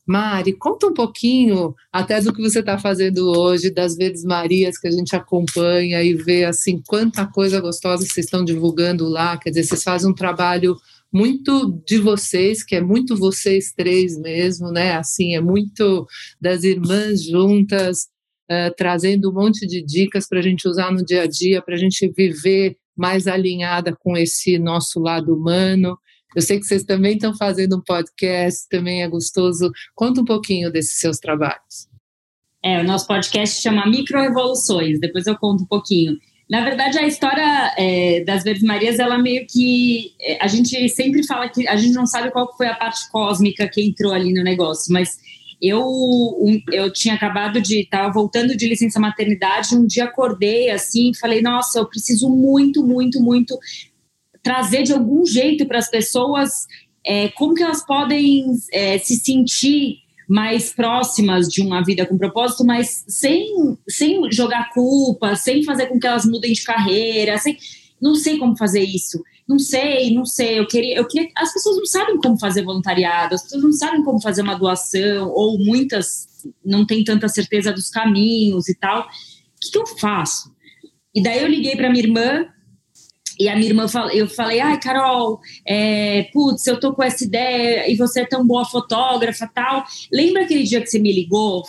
Mari, 0.06 0.54
conta 0.54 0.88
um 0.88 0.94
pouquinho 0.94 1.76
até 1.92 2.20
do 2.20 2.34
que 2.34 2.42
você 2.42 2.60
está 2.60 2.78
fazendo 2.78 3.30
hoje, 3.30 3.70
das 3.70 3.96
Verdes 3.96 4.24
Marias 4.24 4.78
que 4.78 4.88
a 4.88 4.92
gente 4.92 5.16
acompanha 5.16 6.02
e 6.04 6.16
vê 6.16 6.44
assim 6.44 6.82
quanta 6.86 7.28
coisa 7.28 7.62
gostosa 7.62 8.06
vocês 8.06 8.26
estão 8.26 8.44
divulgando 8.44 9.08
lá. 9.08 9.38
Quer 9.38 9.52
dizer, 9.52 9.64
vocês 9.64 9.84
fazem 9.84 10.10
um 10.10 10.14
trabalho 10.14 10.76
muito 11.12 11.82
de 11.86 11.98
vocês, 11.98 12.64
que 12.64 12.76
é 12.76 12.82
muito 12.82 13.16
vocês 13.16 13.74
três 13.74 14.18
mesmo, 14.18 14.72
né? 14.72 14.94
Assim, 14.94 15.36
é 15.36 15.42
muito 15.42 16.08
das 16.40 16.64
irmãs 16.64 17.24
juntas, 17.24 18.08
uh, 18.50 18.74
trazendo 18.78 19.30
um 19.30 19.34
monte 19.34 19.68
de 19.68 19.84
dicas 19.84 20.28
para 20.28 20.40
a 20.40 20.42
gente 20.42 20.68
usar 20.68 20.92
no 20.92 21.04
dia 21.04 21.24
a 21.24 21.28
dia, 21.28 21.62
para 21.62 21.76
a 21.76 21.78
gente 21.78 22.12
viver 22.16 22.78
mais 22.96 23.28
alinhada 23.28 23.96
com 24.00 24.16
esse 24.16 24.58
nosso 24.58 25.00
lado 25.00 25.36
humano. 25.36 25.98
Eu 26.36 26.42
sei 26.42 26.60
que 26.60 26.66
vocês 26.66 26.84
também 26.84 27.16
estão 27.16 27.36
fazendo 27.36 27.78
um 27.78 27.82
podcast, 27.82 28.68
também 28.70 29.04
é 29.04 29.08
gostoso. 29.08 29.70
Conta 29.94 30.22
um 30.22 30.26
pouquinho 30.26 30.72
desses 30.72 30.98
seus 31.00 31.18
trabalhos. 31.18 31.90
É, 32.64 32.80
o 32.80 32.84
nosso 32.84 33.08
podcast 33.08 33.62
chama 33.62 33.88
Micro 33.88 34.22
Revoluções, 34.22 35.00
depois 35.00 35.26
eu 35.26 35.36
conto 35.36 35.64
um 35.64 35.68
pouquinho. 35.68 36.18
Na 36.52 36.66
verdade, 36.66 37.00
a 37.00 37.08
história 37.08 37.74
é, 37.78 38.26
das 38.26 38.44
Verdes 38.44 38.64
Marias, 38.64 39.00
ela 39.00 39.18
meio 39.18 39.48
que. 39.48 40.12
É, 40.20 40.44
a 40.44 40.48
gente 40.48 40.90
sempre 40.90 41.26
fala 41.26 41.48
que 41.48 41.66
a 41.66 41.78
gente 41.78 41.94
não 41.94 42.06
sabe 42.06 42.30
qual 42.30 42.54
foi 42.58 42.68
a 42.68 42.76
parte 42.76 43.10
cósmica 43.10 43.70
que 43.70 43.82
entrou 43.82 44.12
ali 44.12 44.34
no 44.34 44.44
negócio, 44.44 44.92
mas 44.92 45.18
eu, 45.62 45.82
um, 45.82 46.62
eu 46.70 46.92
tinha 46.92 47.14
acabado 47.14 47.62
de. 47.62 47.80
Estava 47.80 48.12
voltando 48.12 48.54
de 48.58 48.68
licença 48.68 49.00
maternidade, 49.00 49.78
um 49.78 49.88
dia 49.88 50.04
acordei 50.04 50.70
assim, 50.70 51.14
falei: 51.14 51.42
nossa, 51.42 51.80
eu 51.80 51.86
preciso 51.86 52.30
muito, 52.30 52.86
muito, 52.86 53.22
muito 53.22 53.58
trazer 54.44 54.84
de 54.84 54.92
algum 54.92 55.26
jeito 55.26 55.66
para 55.66 55.78
as 55.78 55.90
pessoas 55.90 56.68
é, 57.08 57.30
como 57.30 57.54
que 57.54 57.64
elas 57.64 57.86
podem 57.86 58.44
é, 58.74 58.98
se 58.98 59.16
sentir 59.16 60.00
mais 60.28 60.72
próximas 60.72 61.48
de 61.48 61.62
uma 61.62 61.84
vida 61.84 62.06
com 62.06 62.18
propósito, 62.18 62.66
mas 62.66 63.04
sem, 63.08 63.78
sem 63.88 64.32
jogar 64.32 64.70
culpa, 64.74 65.36
sem 65.36 65.64
fazer 65.64 65.88
com 65.88 66.00
que 66.00 66.08
elas 66.08 66.26
mudem 66.26 66.54
de 66.54 66.64
carreira, 66.64 67.38
sem, 67.38 67.58
não 68.02 68.16
sei 68.16 68.38
como 68.38 68.58
fazer 68.58 68.82
isso, 68.82 69.22
não 69.48 69.60
sei, 69.60 70.14
não 70.14 70.26
sei, 70.26 70.60
eu 70.60 70.68
queria, 70.68 70.98
eu 70.98 71.08
queria, 71.08 71.30
as 71.36 71.54
pessoas 71.54 71.78
não 71.78 71.86
sabem 71.86 72.18
como 72.18 72.40
fazer 72.40 72.64
voluntariado, 72.64 73.36
as 73.36 73.44
pessoas 73.44 73.64
não 73.64 73.74
sabem 73.74 74.04
como 74.04 74.22
fazer 74.22 74.42
uma 74.42 74.56
doação, 74.56 75.30
ou 75.30 75.60
muitas 75.60 76.28
não 76.66 76.86
têm 76.86 77.04
tanta 77.04 77.28
certeza 77.28 77.72
dos 77.72 77.90
caminhos 77.90 78.68
e 78.70 78.76
tal, 78.76 79.02
o 79.02 79.06
que, 79.62 79.72
que 79.72 79.78
eu 79.78 79.86
faço? 79.86 80.52
E 81.14 81.22
daí 81.22 81.42
eu 81.42 81.48
liguei 81.48 81.76
para 81.76 81.90
minha 81.90 82.04
irmã, 82.04 82.46
e 83.42 83.50
a 83.50 83.56
minha 83.56 83.70
irmã, 83.70 83.86
eu 84.14 84.28
falei, 84.28 84.60
ai, 84.60 84.80
Carol, 84.80 85.40
é, 85.68 86.30
putz, 86.32 86.68
eu 86.68 86.80
tô 86.80 86.94
com 86.94 87.02
essa 87.02 87.24
ideia 87.24 87.92
e 87.92 87.96
você 87.96 88.22
é 88.22 88.26
tão 88.26 88.46
boa 88.46 88.64
fotógrafa 88.66 89.50
tal. 89.52 89.84
Lembra 90.12 90.44
aquele 90.44 90.64
dia 90.64 90.80
que 90.80 90.88
você 90.88 91.00
me 91.00 91.12
ligou, 91.12 91.64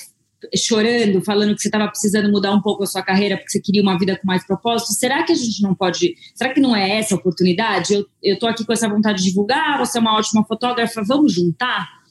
chorando, 0.55 1.23
falando 1.25 1.55
que 1.55 1.63
você 1.63 1.69
estava 1.69 1.89
precisando 1.89 2.31
mudar 2.31 2.53
um 2.53 2.61
pouco 2.61 2.83
a 2.83 2.87
sua 2.87 3.03
carreira 3.03 3.37
porque 3.37 3.51
você 3.51 3.61
queria 3.61 3.83
uma 3.83 3.99
vida 3.99 4.17
com 4.17 4.27
mais 4.27 4.47
propósito? 4.47 4.93
Será 4.93 5.23
que 5.23 5.33
a 5.33 5.35
gente 5.35 5.63
não 5.63 5.75
pode. 5.75 6.15
Será 6.35 6.53
que 6.53 6.61
não 6.61 6.77
é 6.77 6.99
essa 6.99 7.15
a 7.15 7.19
oportunidade? 7.19 8.05
Eu, 8.23 8.39
tô 8.39 8.47
aqui 8.47 8.67
com 8.67 8.73
essa 8.73 8.89
vontade 8.89 9.23
de 9.23 9.31
divulgar, 9.31 9.79
você 9.79 9.99
é 9.99 10.01
uma 10.01 10.17
ótima 10.17 10.45
fotógrafa, 10.45 11.03
vamos 11.07 11.33
juntar? 11.33 12.02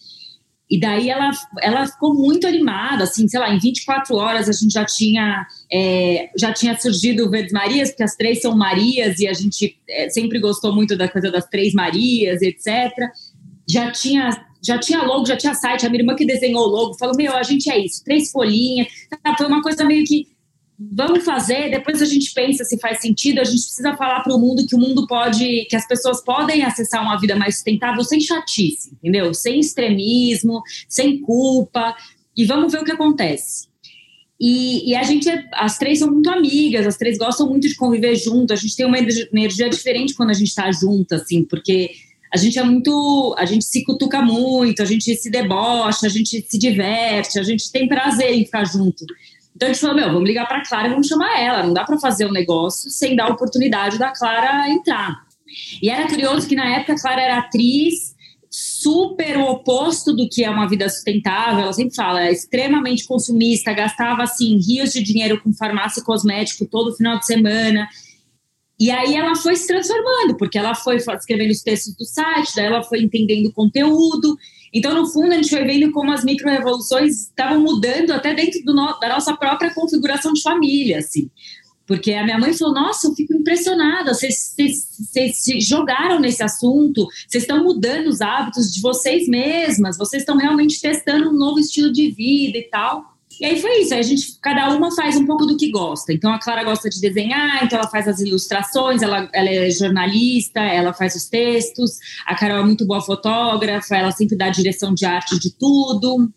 E 0.71 0.79
daí 0.79 1.09
ela, 1.09 1.31
ela 1.61 1.85
ficou 1.85 2.13
muito 2.13 2.47
animada, 2.47 3.03
assim, 3.03 3.27
sei 3.27 3.41
lá, 3.41 3.53
em 3.53 3.59
24 3.59 4.15
horas 4.15 4.47
a 4.47 4.53
gente 4.53 4.71
já 4.71 4.85
tinha, 4.85 5.45
é, 5.69 6.29
já 6.37 6.53
tinha 6.53 6.79
surgido 6.79 7.25
o 7.25 7.29
Verdes 7.29 7.51
Marias, 7.51 7.89
porque 7.89 8.03
as 8.03 8.15
três 8.15 8.41
são 8.41 8.55
Marias 8.55 9.19
e 9.19 9.27
a 9.27 9.33
gente 9.33 9.77
é, 9.89 10.09
sempre 10.09 10.39
gostou 10.39 10.73
muito 10.73 10.95
da 10.95 11.09
coisa 11.09 11.29
das 11.29 11.45
três 11.47 11.73
Marias, 11.73 12.41
etc. 12.41 12.89
Já 13.69 13.91
tinha, 13.91 14.29
já 14.63 14.79
tinha 14.79 15.03
logo, 15.03 15.25
já 15.25 15.35
tinha 15.35 15.53
site, 15.53 15.85
a 15.85 15.89
minha 15.89 16.03
irmã 16.03 16.15
que 16.15 16.25
desenhou 16.25 16.63
o 16.63 16.69
logo 16.69 16.97
falou: 16.97 17.17
Meu, 17.17 17.35
a 17.35 17.43
gente 17.43 17.69
é 17.69 17.77
isso, 17.77 18.01
três 18.05 18.31
folhinhas. 18.31 18.87
Foi 19.37 19.47
uma 19.47 19.61
coisa 19.61 19.83
meio 19.83 20.05
que 20.05 20.30
vamos 20.91 21.23
fazer, 21.23 21.69
depois 21.69 22.01
a 22.01 22.05
gente 22.05 22.33
pensa 22.33 22.63
se 22.63 22.79
faz 22.79 23.01
sentido, 23.01 23.39
a 23.39 23.43
gente 23.43 23.61
precisa 23.61 23.95
falar 23.95 24.21
para 24.21 24.35
o 24.35 24.39
mundo 24.39 24.65
que 24.65 24.75
o 24.75 24.79
mundo 24.79 25.05
pode, 25.05 25.65
que 25.69 25.75
as 25.75 25.87
pessoas 25.87 26.23
podem 26.23 26.63
acessar 26.63 27.01
uma 27.03 27.19
vida 27.19 27.35
mais 27.35 27.55
sustentável 27.55 28.03
sem 28.03 28.19
chatice, 28.19 28.91
entendeu? 28.93 29.33
Sem 29.33 29.59
extremismo, 29.59 30.61
sem 30.87 31.19
culpa, 31.19 31.95
e 32.35 32.45
vamos 32.45 32.71
ver 32.71 32.81
o 32.81 32.85
que 32.85 32.91
acontece. 32.91 33.69
E, 34.39 34.89
e, 34.89 34.95
a 34.95 35.03
gente, 35.03 35.29
é, 35.29 35.47
as 35.53 35.77
três 35.77 35.99
são 35.99 36.09
muito 36.09 36.27
amigas, 36.27 36.87
as 36.87 36.97
três 36.97 37.15
gostam 37.15 37.47
muito 37.47 37.67
de 37.67 37.75
conviver 37.75 38.15
junto, 38.15 38.51
a 38.51 38.55
gente 38.55 38.75
tem 38.75 38.87
uma 38.87 38.97
energia 38.97 39.69
diferente 39.69 40.15
quando 40.15 40.31
a 40.31 40.33
gente 40.33 40.47
está 40.47 40.71
junto, 40.71 41.13
assim, 41.13 41.43
porque 41.43 41.91
a 42.33 42.37
gente 42.37 42.57
é 42.57 42.63
muito, 42.63 43.35
a 43.37 43.45
gente 43.45 43.65
se 43.65 43.83
cutuca 43.83 44.19
muito, 44.21 44.81
a 44.81 44.85
gente 44.85 45.13
se 45.15 45.29
debocha, 45.29 46.07
a 46.07 46.09
gente 46.09 46.43
se 46.49 46.57
diverte, 46.57 47.37
a 47.37 47.43
gente 47.43 47.71
tem 47.71 47.87
prazer 47.87 48.33
em 48.33 48.43
ficar 48.43 48.63
junto. 48.63 49.05
Então 49.55 49.69
a 49.69 49.73
gente 49.73 49.81
falou, 49.81 49.95
meu, 49.95 50.11
vamos 50.11 50.27
ligar 50.27 50.47
para 50.47 50.59
a 50.59 50.65
Clara 50.65 50.87
e 50.87 50.91
vamos 50.91 51.07
chamar 51.07 51.39
ela. 51.39 51.63
Não 51.63 51.73
dá 51.73 51.83
para 51.83 51.99
fazer 51.99 52.25
um 52.25 52.31
negócio 52.31 52.89
sem 52.89 53.15
dar 53.15 53.25
a 53.25 53.33
oportunidade 53.33 53.97
da 53.97 54.11
Clara 54.11 54.69
entrar. 54.69 55.23
E 55.81 55.89
era 55.89 56.07
curioso 56.07 56.47
que 56.47 56.55
na 56.55 56.77
época 56.77 56.93
a 56.93 56.99
Clara 56.99 57.21
era 57.21 57.37
atriz, 57.39 58.15
super 58.49 59.37
o 59.37 59.45
oposto 59.49 60.13
do 60.13 60.27
que 60.27 60.43
é 60.43 60.49
uma 60.49 60.67
vida 60.67 60.87
sustentável. 60.89 61.63
Ela 61.63 61.73
sempre 61.73 61.95
fala, 61.95 62.23
é 62.23 62.31
extremamente 62.31 63.05
consumista, 63.05 63.73
gastava 63.73 64.23
assim 64.23 64.57
rios 64.57 64.91
de 64.91 65.03
dinheiro 65.03 65.41
com 65.41 65.53
farmácia 65.53 66.01
e 66.01 66.03
cosmético 66.03 66.65
todo 66.65 66.95
final 66.95 67.19
de 67.19 67.25
semana. 67.25 67.87
E 68.79 68.89
aí 68.89 69.15
ela 69.15 69.35
foi 69.35 69.55
se 69.55 69.67
transformando, 69.67 70.35
porque 70.37 70.57
ela 70.57 70.73
foi 70.73 70.95
escrevendo 70.95 71.51
os 71.51 71.61
textos 71.61 71.95
do 71.95 72.03
site, 72.03 72.55
daí 72.55 72.65
ela 72.65 72.83
foi 72.83 73.01
entendendo 73.01 73.45
o 73.47 73.53
conteúdo. 73.53 74.35
Então, 74.73 74.93
no 74.93 75.05
fundo, 75.05 75.33
a 75.33 75.35
gente 75.35 75.49
foi 75.49 75.65
vendo 75.65 75.91
como 75.91 76.11
as 76.11 76.23
micro-revoluções 76.23 77.23
estavam 77.23 77.59
mudando 77.61 78.11
até 78.11 78.33
dentro 78.33 78.61
no, 78.65 78.99
da 78.99 79.09
nossa 79.09 79.35
própria 79.35 79.73
configuração 79.73 80.31
de 80.31 80.41
família, 80.41 80.99
assim. 80.99 81.29
Porque 81.85 82.13
a 82.13 82.23
minha 82.23 82.39
mãe 82.39 82.53
falou: 82.53 82.73
Nossa, 82.73 83.07
eu 83.07 83.13
fico 83.13 83.33
impressionada, 83.33 84.13
vocês, 84.13 84.55
se 85.33 85.59
jogaram 85.59 86.21
nesse 86.21 86.41
assunto, 86.41 87.05
vocês 87.27 87.43
estão 87.43 87.63
mudando 87.63 88.07
os 88.07 88.21
hábitos 88.21 88.71
de 88.71 88.79
vocês 88.79 89.27
mesmas, 89.27 89.97
vocês 89.97 90.21
estão 90.21 90.37
realmente 90.37 90.79
testando 90.79 91.29
um 91.29 91.33
novo 91.33 91.59
estilo 91.59 91.91
de 91.91 92.09
vida 92.11 92.57
e 92.57 92.69
tal. 92.69 93.11
E 93.39 93.45
aí 93.45 93.59
foi 93.59 93.81
isso, 93.81 93.93
a 93.93 94.01
gente, 94.01 94.39
cada 94.41 94.69
uma 94.69 94.93
faz 94.95 95.15
um 95.15 95.25
pouco 95.25 95.45
do 95.45 95.57
que 95.57 95.71
gosta. 95.71 96.13
Então 96.13 96.31
a 96.31 96.39
Clara 96.39 96.63
gosta 96.63 96.89
de 96.89 96.99
desenhar, 96.99 97.63
então 97.63 97.79
ela 97.79 97.87
faz 97.87 98.07
as 98.07 98.19
ilustrações, 98.19 99.01
ela, 99.01 99.29
ela 99.33 99.49
é 99.49 99.69
jornalista, 99.71 100.59
ela 100.59 100.93
faz 100.93 101.15
os 101.15 101.25
textos. 101.25 101.97
A 102.25 102.35
Carol 102.35 102.59
é 102.59 102.63
muito 102.63 102.85
boa 102.85 103.01
fotógrafa, 103.01 103.95
ela 103.95 104.11
sempre 104.11 104.35
dá 104.35 104.49
direção 104.49 104.93
de 104.93 105.05
arte 105.05 105.39
de 105.39 105.57
tudo. 105.57 106.31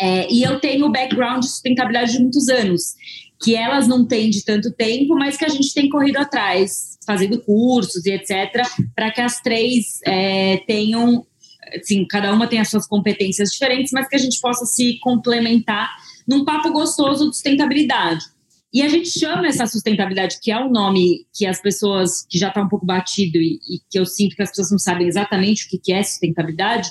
É, 0.00 0.32
e 0.32 0.42
eu 0.42 0.60
tenho 0.60 0.86
o 0.86 0.92
background 0.92 1.40
de 1.40 1.48
sustentabilidade 1.48 2.12
de 2.12 2.20
muitos 2.20 2.48
anos, 2.48 2.94
que 3.42 3.56
elas 3.56 3.88
não 3.88 4.06
têm 4.06 4.30
de 4.30 4.44
tanto 4.44 4.70
tempo, 4.70 5.16
mas 5.16 5.36
que 5.36 5.44
a 5.44 5.48
gente 5.48 5.74
tem 5.74 5.88
corrido 5.88 6.18
atrás, 6.18 6.96
fazendo 7.04 7.40
cursos 7.40 8.06
e 8.06 8.12
etc., 8.12 8.62
para 8.94 9.10
que 9.10 9.20
as 9.20 9.40
três 9.40 10.00
é, 10.06 10.58
tenham, 10.68 11.26
assim, 11.74 12.06
cada 12.06 12.32
uma 12.32 12.46
tem 12.46 12.60
as 12.60 12.68
suas 12.68 12.86
competências 12.86 13.50
diferentes, 13.50 13.92
mas 13.92 14.08
que 14.08 14.14
a 14.14 14.20
gente 14.20 14.40
possa 14.40 14.64
se 14.66 14.98
complementar 15.00 15.90
num 16.28 16.44
papo 16.44 16.70
gostoso 16.70 17.30
de 17.30 17.36
sustentabilidade. 17.36 18.24
E 18.72 18.82
a 18.82 18.88
gente 18.88 19.08
chama 19.08 19.46
essa 19.46 19.66
sustentabilidade, 19.66 20.38
que 20.42 20.52
é 20.52 20.62
um 20.62 20.70
nome 20.70 21.26
que 21.34 21.46
as 21.46 21.60
pessoas, 21.60 22.26
que 22.28 22.38
já 22.38 22.48
está 22.48 22.62
um 22.62 22.68
pouco 22.68 22.84
batido 22.84 23.38
e, 23.38 23.54
e, 23.54 23.80
que 23.90 23.98
eu 23.98 24.04
sinto 24.04 24.36
que 24.36 24.42
as 24.42 24.50
pessoas 24.50 24.70
não 24.70 24.78
sabem 24.78 25.08
exatamente 25.08 25.64
o 25.64 25.70
que, 25.70 25.78
que 25.78 25.92
é 25.92 26.02
sustentabilidade, 26.02 26.90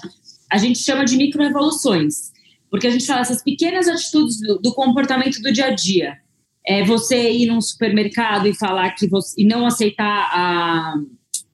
a 0.52 0.58
gente 0.58 0.80
chama 0.80 1.06
de 1.06 1.16
microevoluções. 1.16 2.32
Porque 2.70 2.88
a 2.88 2.90
gente 2.90 3.06
fala 3.06 3.22
essas 3.22 3.44
pequenas 3.44 3.88
atitudes 3.88 4.42
do, 4.42 4.58
do, 4.58 4.74
comportamento 4.74 5.40
do 5.40 5.54
dia 5.54 5.68
a 5.68 5.76
dia. 5.76 6.18
É 6.66 6.84
você 6.84 7.32
ir 7.32 7.46
num 7.46 7.62
supermercado 7.62 8.48
e 8.48 8.54
falar 8.54 8.92
que 8.92 9.08
você, 9.08 9.40
e 9.42 9.46
não 9.46 9.66
aceitar 9.66 10.30
a, 10.34 10.96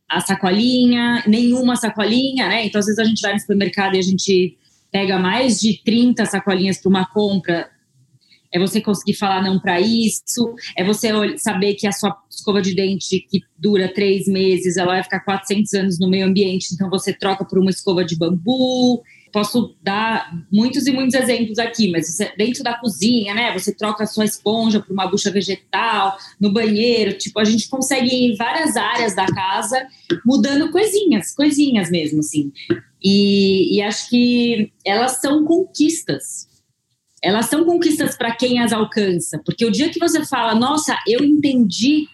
a 0.10 0.22
sacolinha, 0.22 1.24
nenhuma 1.28 1.76
sacolinha, 1.76 2.48
né? 2.48 2.66
Então, 2.66 2.80
às 2.80 2.86
vezes 2.86 2.98
a 2.98 3.04
gente 3.04 3.22
vai 3.22 3.34
no 3.34 3.40
supermercado 3.40 3.96
e 3.96 4.00
a 4.00 4.02
gente 4.02 4.58
pega 4.92 5.20
mais 5.20 5.60
de 5.60 5.82
30 5.84 6.26
sacolinhas 6.26 6.78
para 6.78 6.90
uma 6.90 7.06
compra, 7.06 7.70
é 8.54 8.60
você 8.60 8.80
conseguir 8.80 9.16
falar 9.16 9.42
não 9.42 9.60
para 9.60 9.82
isso, 9.82 10.54
é 10.78 10.84
você 10.84 11.10
saber 11.40 11.74
que 11.74 11.88
a 11.88 11.92
sua 11.92 12.16
escova 12.30 12.62
de 12.62 12.76
dente 12.76 13.26
que 13.28 13.42
dura 13.58 13.92
três 13.92 14.28
meses, 14.28 14.78
ela 14.78 14.94
vai 14.94 15.04
ficar 15.04 15.22
400 15.22 15.74
anos 15.74 16.00
no 16.00 16.08
meio 16.08 16.28
ambiente, 16.28 16.74
então 16.74 16.88
você 16.90 17.12
troca 17.12 17.44
por 17.44 17.58
uma 17.58 17.72
escova 17.72 18.06
de 18.06 18.16
bambu. 18.16 19.02
Posso 19.32 19.76
dar 19.82 20.32
muitos 20.52 20.86
e 20.86 20.92
muitos 20.92 21.16
exemplos 21.16 21.58
aqui, 21.58 21.90
mas 21.90 22.16
dentro 22.38 22.64
da 22.64 22.76
cozinha, 22.76 23.34
né? 23.34 23.52
Você 23.58 23.74
troca 23.74 24.04
a 24.04 24.06
sua 24.06 24.26
esponja 24.26 24.80
por 24.80 24.94
uma 24.94 25.08
bucha 25.08 25.32
vegetal, 25.32 26.16
no 26.40 26.54
banheiro, 26.54 27.18
tipo, 27.18 27.40
a 27.40 27.44
gente 27.44 27.68
consegue 27.68 28.10
ir 28.10 28.34
em 28.34 28.36
várias 28.36 28.78
áreas 28.78 29.16
da 29.16 29.26
casa 29.26 29.88
mudando 30.24 30.70
coisinhas, 30.70 31.34
coisinhas 31.34 31.90
mesmo, 31.90 32.20
assim. 32.20 32.52
E, 33.04 33.76
e 33.76 33.82
acho 33.82 34.08
que 34.08 34.72
elas 34.86 35.20
são 35.20 35.44
conquistas. 35.44 36.53
Elas 37.24 37.46
são 37.46 37.64
conquistas 37.64 38.18
para 38.18 38.36
quem 38.36 38.60
as 38.60 38.74
alcança. 38.74 39.42
Porque 39.46 39.66
o 39.66 39.72
dia 39.72 39.90
que 39.90 40.00
você 40.00 40.26
fala, 40.26 40.54
nossa, 40.54 40.98
eu 41.08 41.24
entendi 41.24 42.06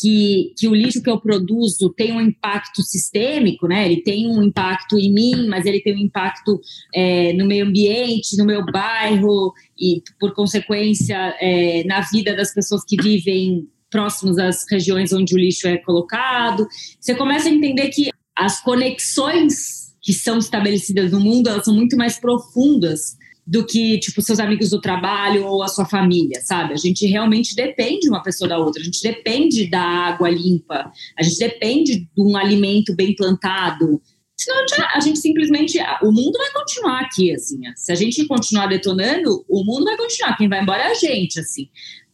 que, 0.00 0.52
que, 0.56 0.68
o 0.68 0.74
lixo 0.74 1.02
que 1.02 1.10
eu 1.10 1.20
produzo 1.20 1.92
tem 1.94 2.12
um 2.12 2.20
impacto 2.20 2.82
sistêmico, 2.82 3.66
né? 3.66 3.86
Ele 3.86 4.02
tem 4.02 4.28
um 4.28 4.42
impacto 4.42 4.98
em 4.98 5.12
mim, 5.12 5.48
mas 5.48 5.66
ele 5.66 5.80
tem 5.80 5.94
um 5.94 5.98
impacto 5.98 6.60
é, 6.94 7.32
no 7.32 7.46
meio 7.46 7.66
ambiente, 7.66 8.36
no 8.36 8.44
meu 8.44 8.64
bairro 8.64 9.52
e, 9.78 10.02
por 10.18 10.34
consequência, 10.34 11.16
é, 11.40 11.82
na 11.84 12.02
vida 12.02 12.36
das 12.36 12.54
pessoas 12.54 12.82
que 12.86 13.00
vivem 13.02 13.68
próximos 13.90 14.38
às 14.38 14.64
regiões 14.70 15.12
onde 15.12 15.34
o 15.34 15.38
lixo 15.38 15.66
é 15.66 15.76
colocado. 15.78 16.66
Você 17.00 17.14
começa 17.14 17.48
a 17.48 17.52
entender 17.52 17.88
que 17.88 18.10
as 18.36 18.60
conexões 18.62 19.90
que 20.02 20.12
são 20.12 20.38
estabelecidas 20.38 21.10
no 21.10 21.20
mundo, 21.20 21.48
elas 21.48 21.64
são 21.64 21.74
muito 21.74 21.96
mais 21.96 22.18
profundas 22.18 23.18
do 23.50 23.66
que, 23.66 23.98
tipo, 23.98 24.22
seus 24.22 24.38
amigos 24.38 24.70
do 24.70 24.80
trabalho 24.80 25.44
ou 25.44 25.60
a 25.60 25.66
sua 25.66 25.84
família, 25.84 26.40
sabe? 26.40 26.72
A 26.72 26.76
gente 26.76 27.04
realmente 27.04 27.56
depende 27.56 28.08
uma 28.08 28.22
pessoa 28.22 28.48
da 28.48 28.56
outra, 28.56 28.80
a 28.80 28.84
gente 28.84 29.02
depende 29.02 29.68
da 29.68 29.82
água 29.82 30.30
limpa, 30.30 30.92
a 31.18 31.22
gente 31.24 31.36
depende 31.36 31.98
de 31.98 32.22
um 32.22 32.36
alimento 32.36 32.94
bem 32.94 33.12
plantado. 33.12 34.00
Senão 34.38 34.64
a 34.94 35.00
gente 35.00 35.18
simplesmente. 35.18 35.78
O 36.00 36.12
mundo 36.12 36.38
vai 36.38 36.52
continuar 36.52 37.00
aqui, 37.00 37.34
assim. 37.34 37.58
Se 37.74 37.90
a 37.90 37.96
gente 37.96 38.24
continuar 38.28 38.68
detonando, 38.68 39.44
o 39.48 39.64
mundo 39.64 39.84
vai 39.84 39.96
continuar. 39.96 40.36
Quem 40.36 40.48
vai 40.48 40.62
embora 40.62 40.84
é 40.84 40.92
a 40.92 40.94
gente, 40.94 41.40
assim. 41.40 41.68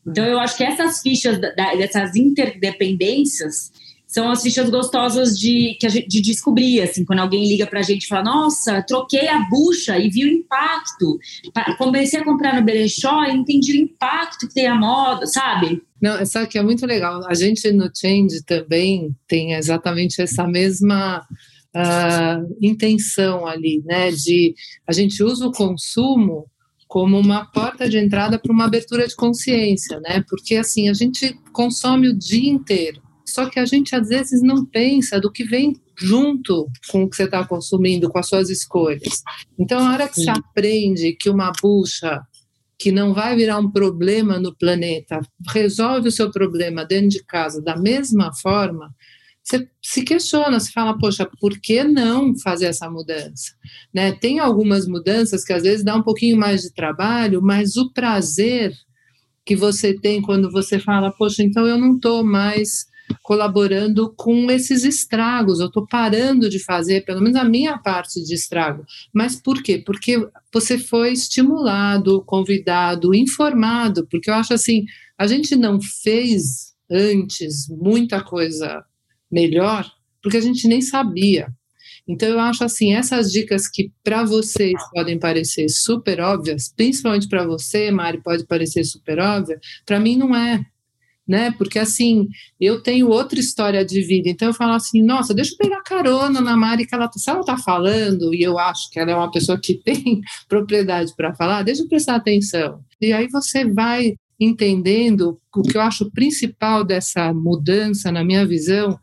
Então, 0.07 0.25
eu 0.25 0.39
acho 0.39 0.57
que 0.57 0.65
essas 0.65 1.03
fichas, 1.03 1.39
dessas 1.39 2.17
interdependências, 2.17 3.71
são 4.17 4.31
as 4.31 4.43
fichas 4.43 4.71
gostosas 4.71 5.39
de, 5.39 5.77
que 5.79 5.87
gente, 5.91 6.09
de 6.09 6.23
descobrir, 6.23 6.81
assim, 6.81 7.05
quando 7.05 7.19
alguém 7.19 7.47
liga 7.47 7.67
para 7.67 7.81
a 7.81 7.83
gente 7.83 8.05
e 8.05 8.09
fala, 8.09 8.25
nossa, 8.25 8.83
troquei 8.83 9.29
a 9.29 9.41
bucha 9.41 9.99
e 9.99 10.09
vi 10.09 10.25
o 10.25 10.29
impacto. 10.29 11.19
Comecei 11.77 12.21
a 12.21 12.25
comprar 12.25 12.59
no 12.59 12.65
Berechó 12.65 13.25
e 13.25 13.37
entendi 13.37 13.73
o 13.73 13.83
impacto 13.83 14.49
que 14.49 14.55
tem 14.55 14.69
a 14.69 14.75
moda, 14.75 15.27
sabe? 15.27 15.83
Não, 16.01 16.25
sabe 16.25 16.47
que 16.47 16.57
é 16.57 16.63
muito 16.63 16.87
legal. 16.87 17.29
A 17.29 17.35
gente 17.35 17.71
no 17.73 17.91
Change 17.95 18.43
também 18.47 19.15
tem 19.29 19.53
exatamente 19.53 20.23
essa 20.23 20.47
mesma 20.47 21.19
uh, 21.77 22.57
intenção 22.63 23.47
ali, 23.47 23.83
né? 23.85 24.13
De 24.13 24.55
a 24.87 24.95
gente 24.95 25.23
usa 25.23 25.47
o 25.47 25.53
consumo 25.53 26.47
como 26.89 27.19
uma 27.19 27.45
porta 27.45 27.87
de 27.87 27.99
entrada 27.99 28.39
para 28.39 28.51
uma 28.51 28.65
abertura 28.65 29.07
de 29.07 29.15
consciência, 29.15 30.01
né? 30.01 30.25
Porque 30.27 30.57
assim 30.57 30.89
a 30.89 30.95
gente 30.95 31.39
consome 31.53 32.09
o 32.09 32.17
dia 32.17 32.49
inteiro 32.49 33.05
só 33.27 33.49
que 33.51 33.59
a 33.59 33.67
gente 33.67 33.95
às 33.95 34.09
vezes 34.09 34.43
não 34.43 34.65
pensa 34.65 35.21
do 35.21 35.31
que 35.31 35.45
vem 35.45 35.75
junto 35.99 36.69
com 36.89 37.03
o 37.05 37.11
que 37.11 37.17
você 37.17 37.25
está 37.25 37.45
consumindo, 37.47 38.09
com 38.09 38.19
as 38.19 38.29
suas 38.29 38.51
escolhas. 38.51 39.23
Então, 39.59 39.79
a 39.79 39.93
hora 39.93 40.09
que 40.09 40.17
Sim. 40.17 40.25
você 40.25 40.31
aprende 40.31 41.13
que 41.15 41.29
uma 41.29 41.53
bucha 41.61 42.21
que 42.79 42.93
não 42.93 43.15
vai 43.15 43.35
virar 43.35 43.59
um 43.59 43.71
problema 43.71 44.39
no 44.39 44.55
planeta 44.55 45.21
resolve 45.49 46.09
o 46.09 46.13
seu 46.13 46.31
problema 46.31 46.85
dentro 46.85 47.09
de 47.09 47.25
casa 47.25 47.63
da 47.63 47.77
mesma 47.77 48.33
forma, 48.35 48.95
você 49.43 49.69
se 49.81 50.03
questiona, 50.03 50.59
você 50.59 50.73
fala, 50.73 50.99
poxa, 50.99 51.29
por 51.41 51.59
que 51.61 51.85
não 51.85 52.37
fazer 52.37 52.67
essa 52.67 52.91
mudança? 52.91 53.53
Né? 53.95 54.13
Tem 54.13 54.41
algumas 54.41 54.89
mudanças 54.89 55.45
que 55.45 55.53
às 55.53 55.63
vezes 55.63 55.85
dá 55.85 55.95
um 55.95 56.03
pouquinho 56.03 56.37
mais 56.37 56.63
de 56.63 56.75
trabalho, 56.75 57.41
mas 57.41 57.77
o 57.77 57.93
prazer 57.93 58.73
que 59.45 59.55
você 59.55 59.95
tem 59.95 60.21
quando 60.21 60.51
você 60.51 60.81
fala, 60.81 61.13
poxa, 61.13 61.45
então 61.45 61.65
eu 61.65 61.79
não 61.79 61.95
estou 61.95 62.25
mais 62.25 62.87
colaborando 63.23 64.13
com 64.17 64.51
esses 64.51 64.85
estragos. 64.85 65.61
Eu 65.61 65.67
estou 65.67 65.87
parando 65.87 66.49
de 66.49 66.59
fazer, 66.59 67.05
pelo 67.05 67.21
menos 67.21 67.37
a 67.37 67.45
minha 67.45 67.79
parte 67.79 68.23
de 68.23 68.35
estrago. 68.35 68.85
Mas 69.13 69.37
por 69.37 69.63
quê? 69.63 69.83
Porque 69.85 70.29
você 70.53 70.79
foi 70.79 71.13
estimulado, 71.13 72.23
convidado, 72.25 73.15
informado. 73.15 74.07
Porque 74.11 74.31
eu 74.31 74.35
acho 74.35 74.55
assim, 74.55 74.85
a 75.19 75.27
gente 75.27 75.57
não 75.57 75.81
fez 75.81 76.75
antes 76.91 77.69
muita 77.69 78.23
coisa 78.23 78.85
melhor 79.31 79.91
porque 80.27 80.39
a 80.39 80.41
gente 80.41 80.67
nem 80.67 80.83
sabia. 80.83 81.47
Então 82.09 82.29
eu 82.29 82.41
acho 82.41 82.65
assim, 82.65 82.95
essas 82.95 83.31
dicas 83.31 83.69
que 83.69 83.93
para 84.03 84.25
vocês 84.25 84.75
podem 84.93 85.19
parecer 85.19 85.69
super 85.69 86.21
óbvias, 86.21 86.73
principalmente 86.77 87.29
para 87.29 87.47
você, 87.47 87.93
Mari, 87.93 88.21
pode 88.23 88.45
parecer 88.45 88.83
super 88.85 89.21
óbvia, 89.21 89.61
para 89.85 90.01
mim 90.01 90.17
não 90.17 90.35
é 90.35 90.65
né? 91.27 91.51
Porque 91.53 91.79
assim, 91.79 92.29
eu 92.61 92.83
tenho 92.83 93.09
outra 93.09 93.41
história 93.41 93.85
de 93.85 94.01
vida, 94.03 94.29
então 94.29 94.49
eu 94.49 94.55
falo 94.55 94.73
assim, 94.73 95.03
nossa, 95.03 95.35
deixa 95.35 95.53
eu 95.53 95.59
pegar 95.59 95.83
carona 95.83 96.41
na 96.41 96.57
Mari 96.57 96.87
que 96.87 96.95
ela, 96.95 97.11
se 97.13 97.29
ela 97.29 97.45
tá 97.45 97.57
falando 97.59 98.33
e 98.35 98.43
eu 98.43 98.59
acho 98.59 98.91
que 98.91 99.01
ela 99.01 99.11
é 99.11 99.17
uma 99.17 99.31
pessoa 99.31 99.59
que 99.61 99.75
tem 99.83 100.21
propriedade 100.49 101.13
para 101.17 101.35
falar, 101.35 101.63
deixa 101.63 101.83
eu 101.83 101.89
prestar 101.89 102.17
atenção. 102.17 102.81
E 103.01 103.13
aí 103.13 103.29
você 103.29 103.65
vai 103.65 104.15
entendendo 104.39 105.41
o 105.55 105.63
que 105.63 105.77
eu 105.77 105.81
acho 105.81 106.11
principal 106.11 106.85
dessa 106.85 107.33
mudança 107.33 108.13
na 108.13 108.23
minha 108.23 108.47
visão 108.47 108.99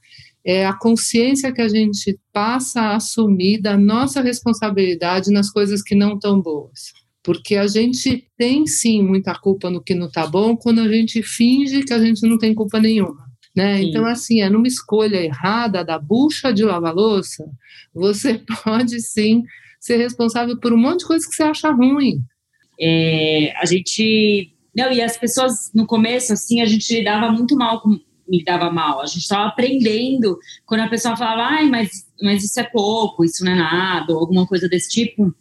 é 0.46 0.66
a 0.66 0.74
consciência 0.74 1.54
que 1.54 1.62
a 1.62 1.70
gente 1.70 2.20
passa 2.32 2.82
a 2.82 2.96
assumir 2.98 3.62
da 3.62 3.78
nossa 3.78 4.22
responsabilidade 4.22 5.32
nas 5.32 5.50
coisas 5.50 5.82
que 5.82 5.96
não 5.96 6.16
estão 6.16 6.40
boas 6.40 6.92
porque 7.24 7.56
a 7.56 7.66
gente 7.66 8.28
tem 8.38 8.68
sim 8.68 9.02
muita 9.02 9.34
culpa 9.34 9.70
no 9.70 9.82
que 9.82 9.96
não 9.96 10.08
está 10.08 10.28
bom 10.28 10.58
quando 10.58 10.82
a 10.82 10.88
gente 10.90 11.24
finge 11.24 11.84
que 11.84 11.94
a 11.94 12.00
gente 12.00 12.28
não 12.28 12.38
tem 12.38 12.54
culpa 12.54 12.80
nenhuma. 12.80 13.32
Né? 13.56 13.84
Então, 13.84 14.06
assim, 14.06 14.42
é 14.42 14.50
numa 14.50 14.68
escolha 14.68 15.24
errada 15.24 15.86
da 15.86 15.98
bucha 15.98 16.52
de 16.52 16.64
lavar 16.64 16.94
louça, 16.94 17.46
você 17.94 18.42
pode 18.64 19.00
sim 19.00 19.44
ser 19.80 19.98
responsável 19.98 20.60
por 20.60 20.74
um 20.74 20.78
monte 20.78 21.00
de 21.00 21.08
coisa 21.08 21.26
que 21.28 21.36
você 21.36 21.44
acha 21.44 21.72
ruim. 21.72 22.20
É, 22.80 23.54
a 23.58 23.66
gente. 23.66 24.52
Não, 24.76 24.92
e 24.92 25.02
as 25.02 25.16
pessoas 25.18 25.72
no 25.74 25.86
começo, 25.86 26.34
assim, 26.34 26.62
a 26.62 26.66
gente 26.66 26.92
lidava 26.94 27.32
muito 27.32 27.56
mal 27.56 27.82
com. 27.82 28.00
Me 28.26 28.42
dava 28.44 28.72
mal. 28.72 29.02
A 29.02 29.06
gente 29.06 29.20
estava 29.20 29.50
aprendendo 29.50 30.40
quando 30.66 30.80
a 30.80 30.88
pessoa 30.88 31.16
falava, 31.16 31.42
ai, 31.42 31.70
mas, 31.70 31.90
mas 32.22 32.42
isso 32.44 32.58
é 32.58 32.64
pouco, 32.64 33.26
isso 33.26 33.44
não 33.44 33.52
é 33.52 33.56
nada, 33.56 34.14
ou 34.14 34.20
alguma 34.20 34.48
coisa 34.48 34.68
desse 34.68 34.90
tipo 34.90 35.36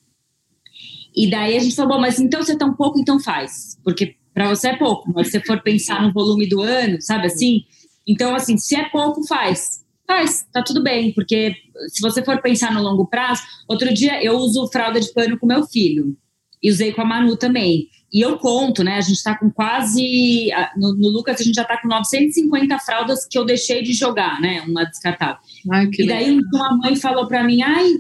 e 1.14 1.31
daí 1.31 1.57
a 1.57 1.61
gente 1.61 1.77
falou, 1.77 2.01
mas 2.01 2.18
então 2.18 2.42
se 2.42 2.53
é 2.53 2.57
tão 2.57 2.75
pouco, 2.75 2.98
então 2.98 3.20
faz. 3.20 3.79
Porque 3.85 4.16
para 4.33 4.48
você 4.48 4.68
é 4.68 4.77
pouco, 4.77 5.12
mas 5.14 5.29
se 5.29 5.33
você 5.33 5.46
for 5.46 5.62
pensar 5.62 6.03
no 6.03 6.12
volume 6.12 6.48
do 6.48 6.61
ano, 6.62 7.01
sabe 7.01 7.27
assim? 7.27 7.64
Então, 8.07 8.35
assim, 8.35 8.57
se 8.57 8.75
é 8.75 8.88
pouco, 8.88 9.27
faz. 9.27 9.83
Faz, 10.07 10.46
tá 10.53 10.62
tudo 10.62 10.83
bem, 10.83 11.12
porque 11.12 11.55
se 11.88 12.01
você 12.01 12.25
for 12.25 12.40
pensar 12.40 12.72
no 12.72 12.83
longo 12.83 13.07
prazo, 13.07 13.42
outro 13.68 13.92
dia 13.94 14.22
eu 14.22 14.37
uso 14.37 14.68
fralda 14.68 15.01
de 15.01 15.12
pano 15.12 15.38
com 15.38 15.46
meu 15.46 15.64
filho. 15.66 16.16
E 16.62 16.70
usei 16.70 16.92
com 16.92 17.03
a 17.03 17.05
Manu 17.05 17.37
também. 17.37 17.88
E 18.12 18.20
eu 18.20 18.38
conto, 18.38 18.85
né? 18.85 18.96
A 18.96 19.01
gente 19.01 19.22
tá 19.22 19.37
com 19.37 19.51
quase. 19.51 20.51
No, 20.77 20.94
no 20.94 21.09
Lucas, 21.09 21.40
a 21.40 21.42
gente 21.42 21.55
já 21.55 21.64
tá 21.64 21.81
com 21.81 21.88
950 21.88 22.79
fraldas 22.79 23.27
que 23.27 23.37
eu 23.37 23.44
deixei 23.44 23.83
de 23.83 23.92
jogar, 23.92 24.40
né? 24.40 24.61
Uma 24.62 24.85
descartável. 24.85 25.38
Ai, 25.72 25.88
e 25.98 26.07
daí 26.07 26.31
legal. 26.31 26.42
uma 26.55 26.77
mãe 26.77 26.94
falou 26.94 27.27
para 27.27 27.42
mim: 27.42 27.62
ai, 27.62 27.94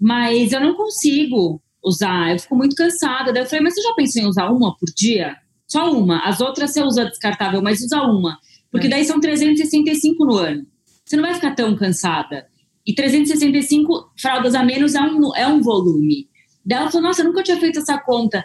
mas 0.00 0.52
eu 0.52 0.60
não 0.60 0.74
consigo 0.74 1.62
usar, 1.84 2.32
eu 2.32 2.38
fico 2.38 2.56
muito 2.56 2.76
cansada. 2.76 3.32
Daí 3.32 3.42
eu 3.42 3.46
falei, 3.46 3.64
mas 3.64 3.74
você 3.74 3.82
já 3.82 3.94
pensou 3.94 4.22
em 4.22 4.26
usar 4.26 4.50
uma 4.50 4.76
por 4.76 4.88
dia? 4.96 5.36
Só 5.66 5.92
uma. 5.92 6.20
As 6.20 6.40
outras 6.40 6.72
você 6.72 6.82
usa 6.82 7.04
descartável, 7.04 7.62
mas 7.62 7.80
usa 7.80 8.02
uma. 8.02 8.38
Porque 8.70 8.86
é. 8.86 8.90
daí 8.90 9.04
são 9.04 9.20
365 9.20 10.24
no 10.24 10.36
ano. 10.36 10.66
Você 11.04 11.16
não 11.16 11.24
vai 11.24 11.34
ficar 11.34 11.54
tão 11.54 11.76
cansada. 11.76 12.46
E 12.86 12.94
365 12.94 14.12
fraldas 14.20 14.54
a 14.54 14.62
menos 14.62 14.94
é 14.94 15.00
um, 15.00 15.36
é 15.36 15.46
um 15.46 15.60
volume. 15.60 16.28
Daí 16.64 16.78
ela 16.78 16.90
falou, 16.90 17.08
nossa, 17.08 17.22
eu 17.22 17.26
nunca 17.26 17.42
tinha 17.42 17.58
feito 17.58 17.78
essa 17.78 17.98
conta. 17.98 18.44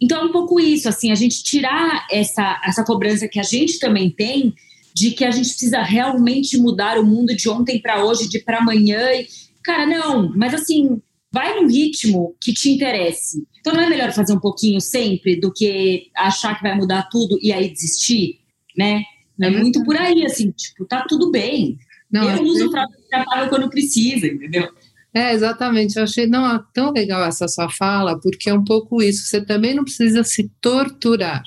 Então 0.00 0.20
é 0.20 0.24
um 0.24 0.32
pouco 0.32 0.58
isso, 0.60 0.88
assim, 0.88 1.10
a 1.10 1.14
gente 1.14 1.42
tirar 1.42 2.06
essa, 2.10 2.60
essa 2.64 2.84
cobrança 2.84 3.28
que 3.28 3.38
a 3.38 3.42
gente 3.42 3.78
também 3.78 4.10
tem 4.10 4.54
de 4.94 5.12
que 5.12 5.24
a 5.24 5.30
gente 5.30 5.48
precisa 5.48 5.82
realmente 5.82 6.58
mudar 6.58 6.98
o 6.98 7.06
mundo 7.06 7.34
de 7.34 7.48
ontem 7.48 7.80
para 7.80 8.04
hoje, 8.04 8.28
de 8.28 8.40
para 8.40 8.58
amanhã. 8.58 9.12
E, 9.12 9.26
cara, 9.64 9.86
não, 9.86 10.30
mas 10.36 10.54
assim, 10.54 11.00
vai 11.32 11.54
num 11.56 11.66
ritmo 11.66 12.36
que 12.40 12.52
te 12.52 12.70
interesse. 12.70 13.46
Então 13.60 13.72
não 13.72 13.82
é 13.82 13.88
melhor 13.88 14.12
fazer 14.12 14.32
um 14.34 14.40
pouquinho 14.40 14.80
sempre 14.80 15.40
do 15.40 15.52
que 15.52 16.10
achar 16.14 16.56
que 16.56 16.62
vai 16.62 16.76
mudar 16.76 17.08
tudo 17.10 17.38
e 17.40 17.52
aí 17.52 17.70
desistir, 17.70 18.40
né? 18.76 19.02
É 19.40 19.50
muito 19.50 19.82
por 19.82 19.96
aí, 19.96 20.24
assim, 20.24 20.50
tipo, 20.52 20.84
tá 20.84 21.04
tudo 21.08 21.30
bem. 21.30 21.78
Não, 22.10 22.30
eu 22.30 22.42
uso 22.44 22.70
fralda 22.70 22.94
descartável 22.96 23.48
quando 23.48 23.70
precisa, 23.70 24.26
entendeu? 24.26 24.68
É, 25.14 25.32
exatamente. 25.32 25.96
Eu 25.96 26.04
achei 26.04 26.26
não, 26.26 26.46
é 26.46 26.62
tão 26.72 26.92
legal 26.92 27.24
essa 27.24 27.48
sua 27.48 27.68
fala, 27.70 28.20
porque 28.20 28.50
é 28.50 28.54
um 28.54 28.62
pouco 28.62 29.02
isso. 29.02 29.24
Você 29.24 29.44
também 29.44 29.74
não 29.74 29.84
precisa 29.84 30.22
se 30.22 30.50
torturar, 30.60 31.42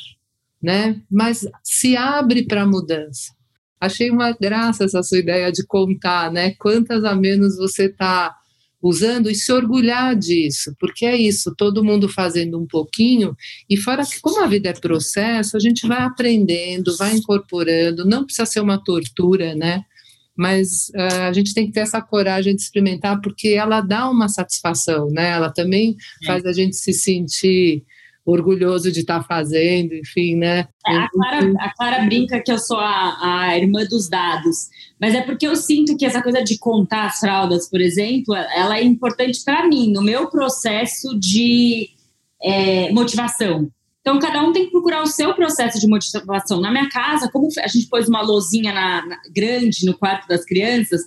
né? 0.62 1.02
Mas 1.10 1.48
se 1.63 1.95
abre 1.95 2.43
para 2.43 2.63
a 2.63 2.67
mudança. 2.67 3.34
Achei 3.80 4.10
uma 4.10 4.32
graça 4.32 4.86
essa 4.86 5.04
sua 5.04 5.19
ideia 5.19 5.52
de 5.52 5.65
contar, 5.65 6.32
né? 6.32 6.56
Quantas 6.56 7.04
a 7.04 7.15
menos 7.15 7.58
você 7.58 7.86
está 7.86 8.36
usando 8.88 9.32
e 9.32 9.36
se 9.36 9.52
orgulhar 9.52 10.15
disso, 10.15 10.76
porque 10.80 11.08
é 11.08 11.17
isso, 11.17 11.56
todo 11.58 11.84
mundo 11.84 12.08
fazendo 12.08 12.60
um 12.60 12.67
pouquinho, 12.67 13.36
e 13.67 13.76
fora 13.76 14.06
que, 14.06 14.19
como 14.21 14.43
a 14.43 14.48
vida 14.48 14.69
é 14.69 14.74
processo, 14.74 15.58
a 15.58 15.60
gente 15.60 15.88
vai 15.88 16.04
aprendendo, 16.04 16.95
vai 16.95 17.15
incorporando, 17.15 18.06
não 18.06 18.24
precisa 18.24 18.45
ser 18.45 18.60
uma 18.60 18.78
tortura, 18.78 19.56
né? 19.56 19.82
Mas 20.38 20.89
uh, 20.89 21.24
a 21.24 21.34
gente 21.34 21.54
tem 21.54 21.65
que 21.65 21.71
ter 21.71 21.80
essa 21.80 22.00
coragem 22.00 22.56
de 22.56 22.62
experimentar, 22.62 23.19
porque 23.21 23.50
ela 23.50 23.82
dá 23.82 24.08
uma 24.08 24.30
satisfação, 24.30 25.08
né? 25.10 25.32
Ela 25.32 25.50
também 25.50 25.95
é. 26.21 26.28
faz 26.28 26.45
a 26.45 26.54
gente 26.54 26.76
se 26.76 26.93
sentir 26.93 27.84
orgulhoso 28.25 28.91
de 28.91 29.01
estar 29.01 29.19
tá 29.19 29.23
fazendo, 29.23 29.93
enfim, 29.93 30.35
né? 30.35 30.67
É, 30.88 30.97
a, 30.97 31.09
Clara, 31.09 31.53
a 31.59 31.73
Clara 31.75 32.05
brinca 32.05 32.41
que 32.41 32.51
eu 32.51 32.57
sou 32.57 32.79
a, 32.79 33.17
a 33.21 33.57
irmã 33.57 33.85
dos 33.85 34.09
dados, 34.09 34.67
mas 34.99 35.13
é 35.13 35.21
porque 35.21 35.45
eu 35.47 35.55
sinto 35.55 35.95
que 35.95 36.05
essa 36.05 36.23
coisa 36.23 36.43
de 36.43 36.57
contar 36.57 37.05
as 37.05 37.19
fraldas, 37.19 37.69
por 37.69 37.79
exemplo, 37.79 38.33
ela 38.33 38.79
é 38.79 38.83
importante 38.83 39.43
para 39.45 39.67
mim, 39.67 39.91
no 39.91 40.01
meu 40.01 40.27
processo 40.29 41.17
de 41.19 41.89
é, 42.41 42.91
motivação. 42.91 43.69
Então, 44.01 44.19
cada 44.19 44.43
um 44.43 44.53
tem 44.53 44.65
que 44.65 44.71
procurar 44.71 45.01
o 45.01 45.07
seu 45.07 45.33
processo 45.33 45.79
de 45.79 45.88
motivação. 45.88 46.61
Na 46.61 46.69
minha 46.71 46.88
casa, 46.89 47.29
como 47.31 47.47
a 47.59 47.67
gente 47.67 47.88
pôs 47.88 48.07
uma 48.07 48.21
lozinha 48.21 48.71
na, 48.71 49.05
na, 49.05 49.17
grande 49.33 49.83
no 49.83 49.97
quarto 49.97 50.27
das 50.27 50.45
crianças, 50.45 51.01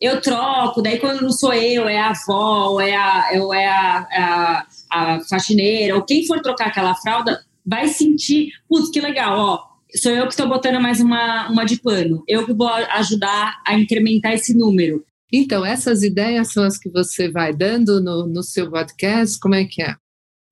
eu 0.00 0.20
troco, 0.20 0.80
daí 0.80 0.98
quando 0.98 1.20
não 1.20 1.30
sou 1.30 1.52
eu, 1.52 1.86
é 1.88 1.98
a 1.98 2.10
avó, 2.10 2.70
ou 2.70 2.80
é 2.80 2.94
a, 2.94 3.30
ou 3.34 3.52
é 3.52 3.66
a, 3.66 4.08
a, 4.10 4.66
a 4.90 5.20
faxineira, 5.28 5.94
ou 5.94 6.02
quem 6.02 6.26
for 6.26 6.40
trocar 6.40 6.68
aquela 6.68 6.94
fralda, 6.94 7.44
vai 7.66 7.88
sentir, 7.88 8.50
putz, 8.68 8.90
que 8.90 9.00
legal, 9.00 9.38
ó, 9.38 9.70
sou 9.96 10.12
eu 10.12 10.24
que 10.24 10.32
estou 10.32 10.48
botando 10.48 10.80
mais 10.80 11.00
uma, 11.00 11.50
uma 11.50 11.64
de 11.64 11.78
pano. 11.80 12.24
Eu 12.26 12.46
que 12.46 12.52
vou 12.52 12.68
ajudar 12.68 13.60
a 13.66 13.78
incrementar 13.78 14.32
esse 14.32 14.56
número. 14.56 15.04
Então, 15.32 15.64
essas 15.64 16.02
ideias 16.02 16.52
são 16.52 16.64
as 16.64 16.78
que 16.78 16.88
você 16.88 17.30
vai 17.30 17.54
dando 17.54 18.00
no, 18.00 18.26
no 18.26 18.42
seu 18.42 18.70
podcast? 18.70 19.38
Como 19.38 19.54
é 19.54 19.64
que 19.64 19.82
é? 19.82 19.94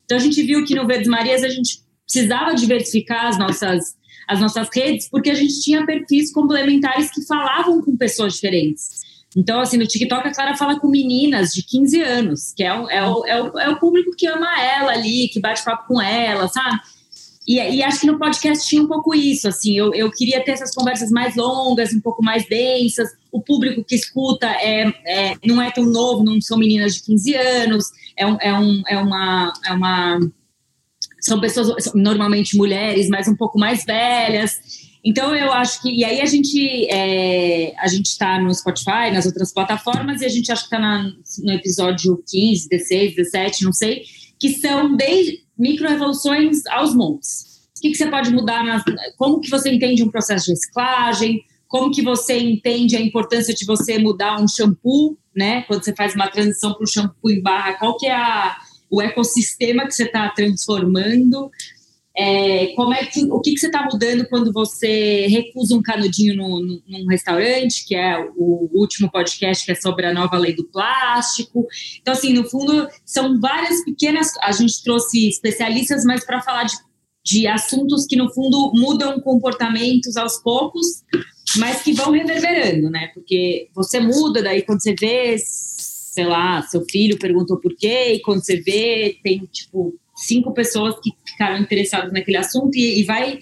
Então, 0.05 0.19
a 0.19 0.21
gente 0.21 0.43
viu 0.43 0.65
que 0.65 0.75
no 0.75 0.87
Verdes 0.87 1.09
Marias 1.09 1.43
a 1.43 1.49
gente 1.49 1.81
precisava 2.05 2.55
diversificar 2.55 3.27
as 3.27 3.39
nossas 3.39 3.97
as 4.29 4.41
nossas 4.41 4.69
redes, 4.75 5.09
porque 5.09 5.31
a 5.31 5.35
gente 5.35 5.59
tinha 5.63 5.87
perfis 5.87 6.31
complementares 6.31 7.11
que 7.11 7.27
falavam 7.27 7.81
com 7.81 7.97
pessoas 7.97 8.35
diferentes. 8.35 9.01
Então, 9.37 9.61
assim, 9.61 9.77
no 9.77 9.87
TikTok 9.87 10.27
a 10.27 10.35
Clara 10.35 10.57
fala 10.57 10.81
com 10.81 10.88
meninas 10.88 11.51
de 11.51 11.62
15 11.62 12.01
anos, 12.01 12.53
que 12.57 12.62
é 12.62 12.75
o, 12.75 12.91
é 12.91 13.07
o, 13.07 13.27
é 13.27 13.43
o, 13.43 13.59
é 13.59 13.69
o 13.69 13.79
público 13.79 14.12
que 14.17 14.27
ama 14.27 14.61
ela 14.61 14.93
ali, 14.93 15.29
que 15.29 15.41
bate 15.41 15.62
papo 15.64 15.87
com 15.87 16.01
ela, 16.01 16.49
sabe? 16.49 16.81
E, 17.47 17.57
e, 17.57 17.83
acho 17.83 18.01
que 18.01 18.07
no 18.07 18.19
podcast 18.19 18.69
tinha 18.69 18.83
um 18.83 18.87
pouco 18.87 19.14
isso, 19.14 19.49
assim, 19.49 19.75
eu, 19.75 19.95
eu 19.95 20.11
queria 20.11 20.45
ter 20.45 20.53
essas 20.53 20.75
conversas 20.75 21.11
mais 21.11 21.35
longas, 21.35 21.95
um 21.95 22.01
pouco 22.01 22.23
mais 22.23 22.47
densas, 22.47 23.09
o 23.33 23.41
público 23.41 23.83
que 23.83 23.95
escuta 23.95 24.47
é, 24.47 24.87
é 25.07 25.35
não 25.47 25.61
é 25.61 25.71
tão 25.71 25.85
novo, 25.85 26.23
não 26.23 26.38
são 26.43 26.59
meninas 26.59 26.97
de 26.97 27.05
15 27.05 27.35
anos, 27.35 27.87
é, 28.19 28.27
um, 28.27 28.37
é, 28.38 28.53
um, 28.53 28.83
é, 28.87 28.99
uma, 28.99 29.53
é 29.67 29.73
uma... 29.73 30.19
São 31.23 31.41
pessoas, 31.41 31.91
normalmente 31.95 32.57
mulheres, 32.57 33.09
mas 33.09 33.27
um 33.27 33.35
pouco 33.35 33.59
mais 33.59 33.83
velhas, 33.83 34.88
então 35.09 35.35
eu 35.35 35.51
acho 35.51 35.81
que 35.81 35.90
e 35.90 36.05
aí 36.05 36.21
a 36.21 36.27
gente 36.27 36.87
é, 36.90 37.73
a 37.79 37.88
gente 37.88 38.09
está 38.09 38.38
no 38.38 38.53
Spotify, 38.55 39.11
nas 39.11 39.25
outras 39.25 39.51
plataformas 39.55 40.21
e 40.21 40.27
a 40.27 40.29
gente 40.29 40.53
acha 40.53 40.68
que 40.68 40.75
está 40.75 41.03
no 41.42 41.53
episódio 41.55 42.23
15, 42.29 42.68
16, 42.68 43.16
17, 43.16 43.64
não 43.64 43.73
sei, 43.73 44.03
que 44.38 44.51
são 44.51 44.94
desde 44.94 45.44
microrevoluções 45.59 46.59
aos 46.66 46.94
montes. 46.94 47.71
O 47.79 47.81
que, 47.81 47.90
que 47.90 47.97
você 47.97 48.11
pode 48.11 48.31
mudar? 48.31 48.62
Na, 48.62 48.85
como 49.16 49.40
que 49.40 49.49
você 49.49 49.71
entende 49.71 50.03
um 50.03 50.11
processo 50.11 50.44
de 50.44 50.51
reciclagem? 50.51 51.40
Como 51.66 51.90
que 51.90 52.03
você 52.03 52.38
entende 52.38 52.94
a 52.94 53.01
importância 53.01 53.55
de 53.55 53.64
você 53.64 53.99
mudar 53.99 54.38
um 54.38 54.47
shampoo, 54.47 55.16
né? 55.35 55.62
Quando 55.62 55.85
você 55.85 55.94
faz 55.94 56.14
uma 56.14 56.29
transição 56.29 56.75
para 56.75 56.85
o 56.85 56.87
shampoo 56.87 57.31
em 57.31 57.40
barra, 57.40 57.75
qual 57.79 57.97
que 57.97 58.07
é 58.07 58.14
a, 58.14 58.59
o 58.90 59.01
ecossistema 59.01 59.87
que 59.87 59.92
você 59.92 60.05
está 60.05 60.29
transformando? 60.29 61.51
É, 62.20 62.72
como 62.74 62.92
é 62.92 63.07
que, 63.07 63.24
o 63.31 63.40
que, 63.40 63.52
que 63.52 63.61
você 63.61 63.66
está 63.66 63.85
mudando 63.85 64.26
quando 64.28 64.52
você 64.52 65.28
recusa 65.28 65.76
um 65.76 65.81
canudinho 65.81 66.35
no, 66.35 66.61
no, 66.61 66.83
num 66.88 67.07
restaurante, 67.07 67.87
que 67.87 67.94
é 67.94 68.18
o 68.37 68.68
último 68.74 69.09
podcast 69.09 69.64
que 69.64 69.70
é 69.70 69.74
sobre 69.76 70.04
a 70.04 70.12
nova 70.12 70.37
lei 70.37 70.52
do 70.52 70.64
plástico. 70.64 71.64
Então, 72.00 72.12
assim, 72.12 72.33
no 72.33 72.42
fundo, 72.50 72.88
são 73.07 73.38
várias 73.38 73.85
pequenas. 73.85 74.33
A 74.42 74.50
gente 74.50 74.83
trouxe 74.83 75.28
especialistas, 75.28 76.04
mas 76.04 76.26
para 76.26 76.42
falar 76.42 76.64
de, 76.64 76.74
de 77.24 77.46
assuntos 77.46 78.04
que, 78.04 78.16
no 78.16 78.35
fundo, 78.35 78.72
mudam 78.74 79.20
comportamentos 79.20 80.16
aos 80.16 80.38
poucos, 80.42 81.04
mas 81.57 81.83
que 81.83 81.92
vão 81.92 82.11
reverberando, 82.11 82.90
né? 82.90 83.12
Porque 83.14 83.68
você 83.72 84.00
muda, 84.00 84.42
daí 84.42 84.62
quando 84.62 84.83
você 84.83 84.92
vê, 84.98 85.37
sei 85.38 86.26
lá, 86.26 86.62
seu 86.62 86.85
filho 86.90 87.16
perguntou 87.16 87.61
por 87.61 87.76
quê, 87.76 88.14
e 88.14 88.20
quando 88.22 88.44
você 88.44 88.57
vê, 88.61 89.20
tem 89.22 89.38
tipo 89.52 89.96
cinco 90.18 90.52
pessoas 90.52 90.96
que 91.00 91.12
ficaram 91.26 91.59
interessadas 91.59 92.12
naquele 92.12 92.37
assunto 92.37 92.76
e, 92.76 93.00
e 93.00 93.04
vai 93.04 93.38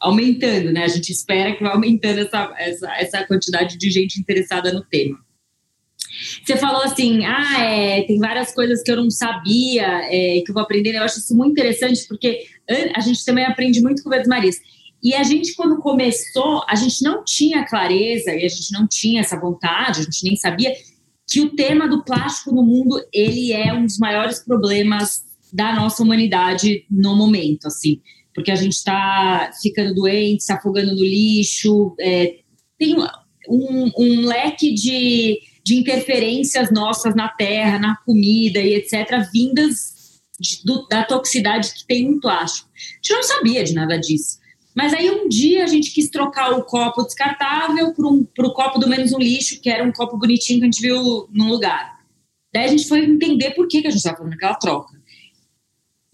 aumentando, 0.00 0.72
né? 0.72 0.84
A 0.84 0.88
gente 0.88 1.10
espera 1.10 1.54
que 1.54 1.62
vai 1.62 1.72
aumentando 1.72 2.20
essa, 2.20 2.54
essa, 2.58 2.96
essa 2.96 3.26
quantidade 3.26 3.76
de 3.76 3.90
gente 3.90 4.20
interessada 4.20 4.72
no 4.72 4.84
tema. 4.84 5.18
Você 6.44 6.56
falou 6.56 6.82
assim, 6.82 7.24
ah, 7.26 7.60
é, 7.60 8.02
tem 8.02 8.18
várias 8.18 8.54
coisas 8.54 8.82
que 8.82 8.90
eu 8.90 8.96
não 8.96 9.10
sabia, 9.10 9.86
é, 10.04 10.40
que 10.40 10.50
eu 10.50 10.54
vou 10.54 10.62
aprender. 10.62 10.94
Eu 10.94 11.02
acho 11.02 11.18
isso 11.18 11.36
muito 11.36 11.52
interessante, 11.52 12.06
porque 12.06 12.46
a 12.94 13.00
gente 13.00 13.24
também 13.24 13.44
aprende 13.44 13.80
muito 13.82 14.02
com 14.02 14.08
o 14.08 14.10
Verdes 14.10 14.28
Marias. 14.28 14.56
E 15.02 15.14
a 15.14 15.22
gente, 15.22 15.54
quando 15.54 15.78
começou, 15.78 16.64
a 16.68 16.74
gente 16.74 17.02
não 17.02 17.22
tinha 17.24 17.66
clareza 17.66 18.32
e 18.32 18.44
a 18.44 18.48
gente 18.48 18.72
não 18.72 18.86
tinha 18.86 19.20
essa 19.20 19.38
vontade, 19.38 20.00
a 20.00 20.04
gente 20.04 20.24
nem 20.24 20.36
sabia 20.36 20.72
que 21.28 21.40
o 21.40 21.50
tema 21.54 21.88
do 21.88 22.04
plástico 22.04 22.54
no 22.54 22.62
mundo 22.62 23.00
ele 23.12 23.52
é 23.52 23.72
um 23.72 23.84
dos 23.84 23.98
maiores 23.98 24.38
problemas 24.38 25.24
da 25.56 25.74
nossa 25.74 26.02
humanidade 26.02 26.84
no 26.90 27.16
momento, 27.16 27.66
assim, 27.66 28.00
porque 28.34 28.50
a 28.50 28.54
gente 28.54 28.74
está 28.74 29.50
ficando 29.62 29.94
doente, 29.94 30.44
se 30.44 30.52
afogando 30.52 30.94
no 30.94 31.02
lixo, 31.02 31.96
é, 31.98 32.40
tem 32.78 32.94
um, 33.48 33.90
um 33.96 34.26
leque 34.26 34.74
de, 34.74 35.40
de 35.64 35.76
interferências 35.76 36.70
nossas 36.70 37.16
na 37.16 37.28
terra, 37.28 37.78
na 37.78 37.96
comida 37.96 38.60
e 38.60 38.74
etc., 38.74 39.26
vindas 39.32 40.20
de, 40.38 40.62
do, 40.62 40.86
da 40.88 41.02
toxicidade 41.02 41.72
que 41.72 41.86
tem 41.86 42.10
no 42.10 42.20
plástico. 42.20 42.68
A 42.74 42.78
gente 42.96 43.12
não 43.14 43.22
sabia 43.22 43.64
de 43.64 43.72
nada 43.72 43.96
disso. 43.96 44.38
Mas 44.74 44.92
aí 44.92 45.10
um 45.10 45.26
dia 45.26 45.64
a 45.64 45.66
gente 45.66 45.90
quis 45.90 46.10
trocar 46.10 46.50
o 46.50 46.62
copo 46.62 47.02
descartável 47.02 47.94
para 47.94 48.06
um, 48.06 48.26
o 48.38 48.52
copo 48.52 48.78
do 48.78 48.86
menos 48.86 49.14
um 49.14 49.18
lixo, 49.18 49.58
que 49.62 49.70
era 49.70 49.82
um 49.82 49.92
copo 49.92 50.18
bonitinho 50.18 50.58
que 50.58 50.66
a 50.66 50.70
gente 50.70 50.82
viu 50.82 51.26
num 51.32 51.48
lugar. 51.48 51.96
Daí 52.52 52.66
a 52.66 52.68
gente 52.68 52.86
foi 52.86 53.02
entender 53.02 53.52
por 53.52 53.66
que, 53.66 53.80
que 53.80 53.86
a 53.86 53.90
gente 53.90 54.00
estava 54.00 54.18
fazendo 54.18 54.34
aquela 54.34 54.54
troca. 54.56 54.95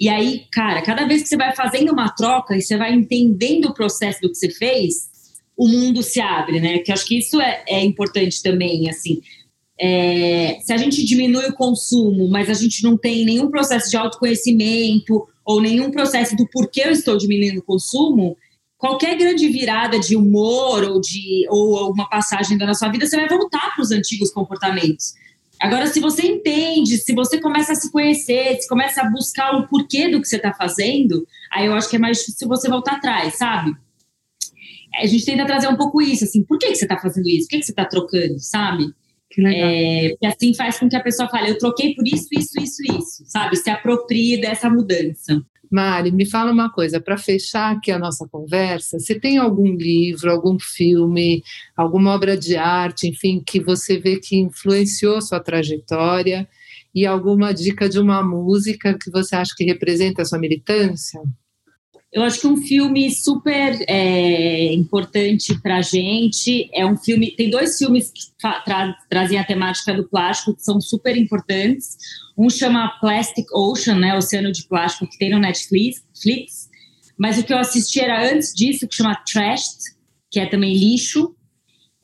E 0.03 0.09
aí, 0.09 0.47
cara, 0.51 0.83
cada 0.83 1.07
vez 1.07 1.23
que 1.23 1.29
você 1.29 1.37
vai 1.37 1.55
fazendo 1.55 1.93
uma 1.93 2.09
troca 2.09 2.57
e 2.57 2.61
você 2.61 2.77
vai 2.77 2.93
entendendo 2.93 3.67
o 3.67 3.73
processo 3.73 4.21
do 4.21 4.29
que 4.31 4.35
você 4.35 4.51
fez, 4.51 5.09
o 5.57 5.69
mundo 5.69 6.03
se 6.03 6.21
abre, 6.21 6.59
né? 6.59 6.79
Que 6.79 6.91
acho 6.91 7.07
que 7.07 7.17
isso 7.17 7.41
é, 7.41 7.63
é 7.69 7.85
importante 7.85 8.43
também, 8.43 8.91
assim. 8.91 9.21
É, 9.81 10.59
se 10.61 10.73
a 10.73 10.77
gente 10.77 11.05
diminui 11.05 11.45
o 11.45 11.55
consumo, 11.55 12.29
mas 12.29 12.51
a 12.51 12.55
gente 12.55 12.83
não 12.83 12.99
tem 12.99 13.25
nenhum 13.25 13.49
processo 13.49 13.89
de 13.91 13.97
autoconhecimento 13.97 15.25
ou 15.45 15.63
nenhum 15.63 15.89
processo 15.93 16.35
do 16.35 16.49
porquê 16.49 16.83
eu 16.85 16.91
estou 16.91 17.17
diminuindo 17.17 17.61
o 17.61 17.65
consumo, 17.65 18.37
qualquer 18.77 19.17
grande 19.17 19.47
virada 19.51 20.01
de 20.01 20.17
humor 20.17 20.83
ou 20.83 21.01
de 21.01 21.47
ou 21.49 21.93
uma 21.93 22.09
passagem 22.09 22.59
da 22.59 22.67
nossa 22.67 22.91
vida, 22.91 23.07
você 23.07 23.15
vai 23.15 23.29
voltar 23.29 23.73
para 23.73 23.83
os 23.83 23.93
antigos 23.93 24.33
comportamentos. 24.33 25.15
Agora, 25.63 25.87
se 25.87 26.01
você 26.01 26.27
entende, 26.27 26.99
se 26.99 27.15
você 27.15 27.41
começa 27.41 27.71
a 27.71 27.77
se 27.77 27.93
conhecer, 27.93 28.61
se 28.61 28.69
começa 28.69 29.01
a 29.01 29.09
buscar 29.09 29.55
o 29.55 29.69
porquê 29.69 30.09
do 30.09 30.21
que 30.21 30.27
você 30.27 30.35
está 30.35 30.53
fazendo, 30.53 31.25
aí 31.53 31.67
eu 31.67 31.75
acho 31.75 31.89
que 31.89 31.95
é 31.95 32.01
mais 32.01 32.19
difícil 32.19 32.49
você 32.49 32.69
voltar 32.69 32.97
atrás, 32.97 33.39
sabe? 33.39 33.73
A 34.97 35.07
gente 35.07 35.25
tenta 35.25 35.47
trazer 35.47 35.69
um 35.69 35.77
pouco 35.77 36.03
isso, 36.03 36.25
assim, 36.25 36.43
por 36.43 36.59
que, 36.59 36.67
que 36.67 36.75
você 36.75 36.85
está 36.85 36.99
fazendo 36.99 37.29
isso? 37.29 37.47
Por 37.47 37.51
que, 37.51 37.59
que 37.61 37.67
você 37.67 37.71
está 37.71 37.85
trocando, 37.85 38.41
sabe? 38.41 38.93
É, 39.39 40.15
e 40.21 40.27
assim 40.27 40.55
faz 40.55 40.79
com 40.79 40.89
que 40.89 40.97
a 40.97 41.03
pessoa 41.03 41.29
fale, 41.29 41.51
eu 41.51 41.59
troquei 41.59 41.95
por 41.95 42.07
isso, 42.07 42.29
isso, 42.33 42.61
isso, 42.61 42.83
isso, 42.83 43.25
sabe? 43.27 43.57
Se 43.57 43.71
aproprie 43.71 44.41
dessa 44.41 44.69
mudança. 44.69 45.43
Mari, 45.71 46.13
me 46.13 46.27
fala 46.27 46.53
uma 46.53 46.71
coisa, 46.71 47.01
para 47.01 47.17
fechar 47.17 47.75
aqui 47.75 47.91
a 47.91 47.99
nossa 47.99 48.29
conversa, 48.29 48.99
você 48.99 49.19
tem 49.19 49.39
algum 49.39 49.75
livro, 49.75 50.31
algum 50.31 50.59
filme, 50.61 51.43
alguma 51.75 52.15
obra 52.15 52.37
de 52.37 52.57
arte, 52.57 53.09
enfim, 53.09 53.43
que 53.45 53.59
você 53.59 53.99
vê 53.99 54.21
que 54.21 54.37
influenciou 54.37 55.23
sua 55.23 55.41
trajetória 55.41 56.47
e 56.95 57.07
alguma 57.07 57.55
dica 57.55 57.89
de 57.89 57.99
uma 57.99 58.23
música 58.23 58.99
que 59.03 59.11
você 59.11 59.35
acha 59.35 59.55
que 59.57 59.65
representa 59.65 60.21
a 60.21 60.25
sua 60.27 60.39
militância? 60.39 61.19
Eu 62.13 62.23
acho 62.23 62.43
que 62.43 62.47
um 62.47 62.59
filme 62.59 63.11
super 63.11 63.83
é, 63.89 64.75
importante 64.75 65.59
para 65.63 65.81
gente 65.81 66.69
é 66.75 66.85
um 66.85 66.95
filme. 66.95 67.31
Tem 67.35 67.49
dois 67.49 67.79
filmes 67.79 68.11
que 68.11 68.21
tra 68.39 68.95
trazem 69.09 69.39
a 69.39 69.45
temática 69.45 69.95
do 69.95 70.07
plástico 70.07 70.55
que 70.55 70.63
são 70.63 70.79
super 70.79 71.17
importantes. 71.17 71.97
Um 72.37 72.51
chama 72.51 72.99
Plastic 73.01 73.47
Ocean, 73.55 73.95
né, 73.95 74.15
Oceano 74.15 74.53
de 74.53 74.69
Plástico, 74.69 75.11
que 75.11 75.17
tem 75.17 75.31
no 75.31 75.39
Netflix. 75.39 76.05
Mas 77.19 77.39
o 77.39 77.45
que 77.45 77.53
eu 77.53 77.59
assisti 77.59 78.01
era 78.01 78.31
antes 78.31 78.53
disso, 78.55 78.87
que 78.87 78.95
chama 78.95 79.17
Trashed, 79.25 79.79
que 80.31 80.39
é 80.39 80.45
também 80.45 80.77
lixo. 80.77 81.35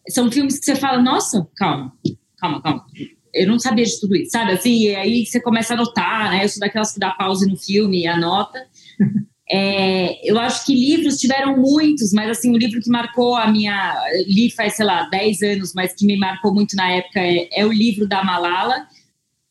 São 0.08 0.32
filmes 0.32 0.58
que 0.58 0.64
você 0.64 0.74
fala, 0.74 1.02
nossa, 1.02 1.46
calma, 1.54 1.92
calma, 2.38 2.62
calma. 2.62 2.86
Eu 3.34 3.46
não 3.46 3.58
sabia 3.58 3.84
de 3.84 4.00
tudo 4.00 4.16
isso, 4.16 4.30
sabe? 4.30 4.52
Assim, 4.52 4.84
e 4.84 4.96
aí 4.96 5.26
você 5.26 5.38
começa 5.38 5.74
a 5.74 5.76
anotar, 5.76 6.30
né? 6.30 6.44
Eu 6.44 6.48
sou 6.48 6.60
daquelas 6.60 6.92
que 6.92 6.98
dá 6.98 7.10
pause 7.10 7.46
no 7.46 7.58
filme 7.58 8.04
e 8.04 8.06
anota. 8.06 8.58
É, 9.50 10.30
eu 10.30 10.38
acho 10.38 10.66
que 10.66 10.74
livros 10.74 11.16
tiveram 11.16 11.56
muitos, 11.56 12.12
mas 12.12 12.30
assim, 12.30 12.52
o 12.52 12.58
livro 12.58 12.80
que 12.80 12.90
marcou 12.90 13.34
a 13.34 13.50
minha. 13.50 13.94
Li 14.26 14.50
faz, 14.50 14.74
sei 14.74 14.84
lá, 14.84 15.08
10 15.08 15.42
anos, 15.42 15.72
mas 15.74 15.94
que 15.94 16.04
me 16.06 16.18
marcou 16.18 16.54
muito 16.54 16.76
na 16.76 16.90
época 16.90 17.20
é, 17.20 17.48
é 17.52 17.66
o 17.66 17.72
livro 17.72 18.06
da 18.06 18.22
Malala. 18.22 18.86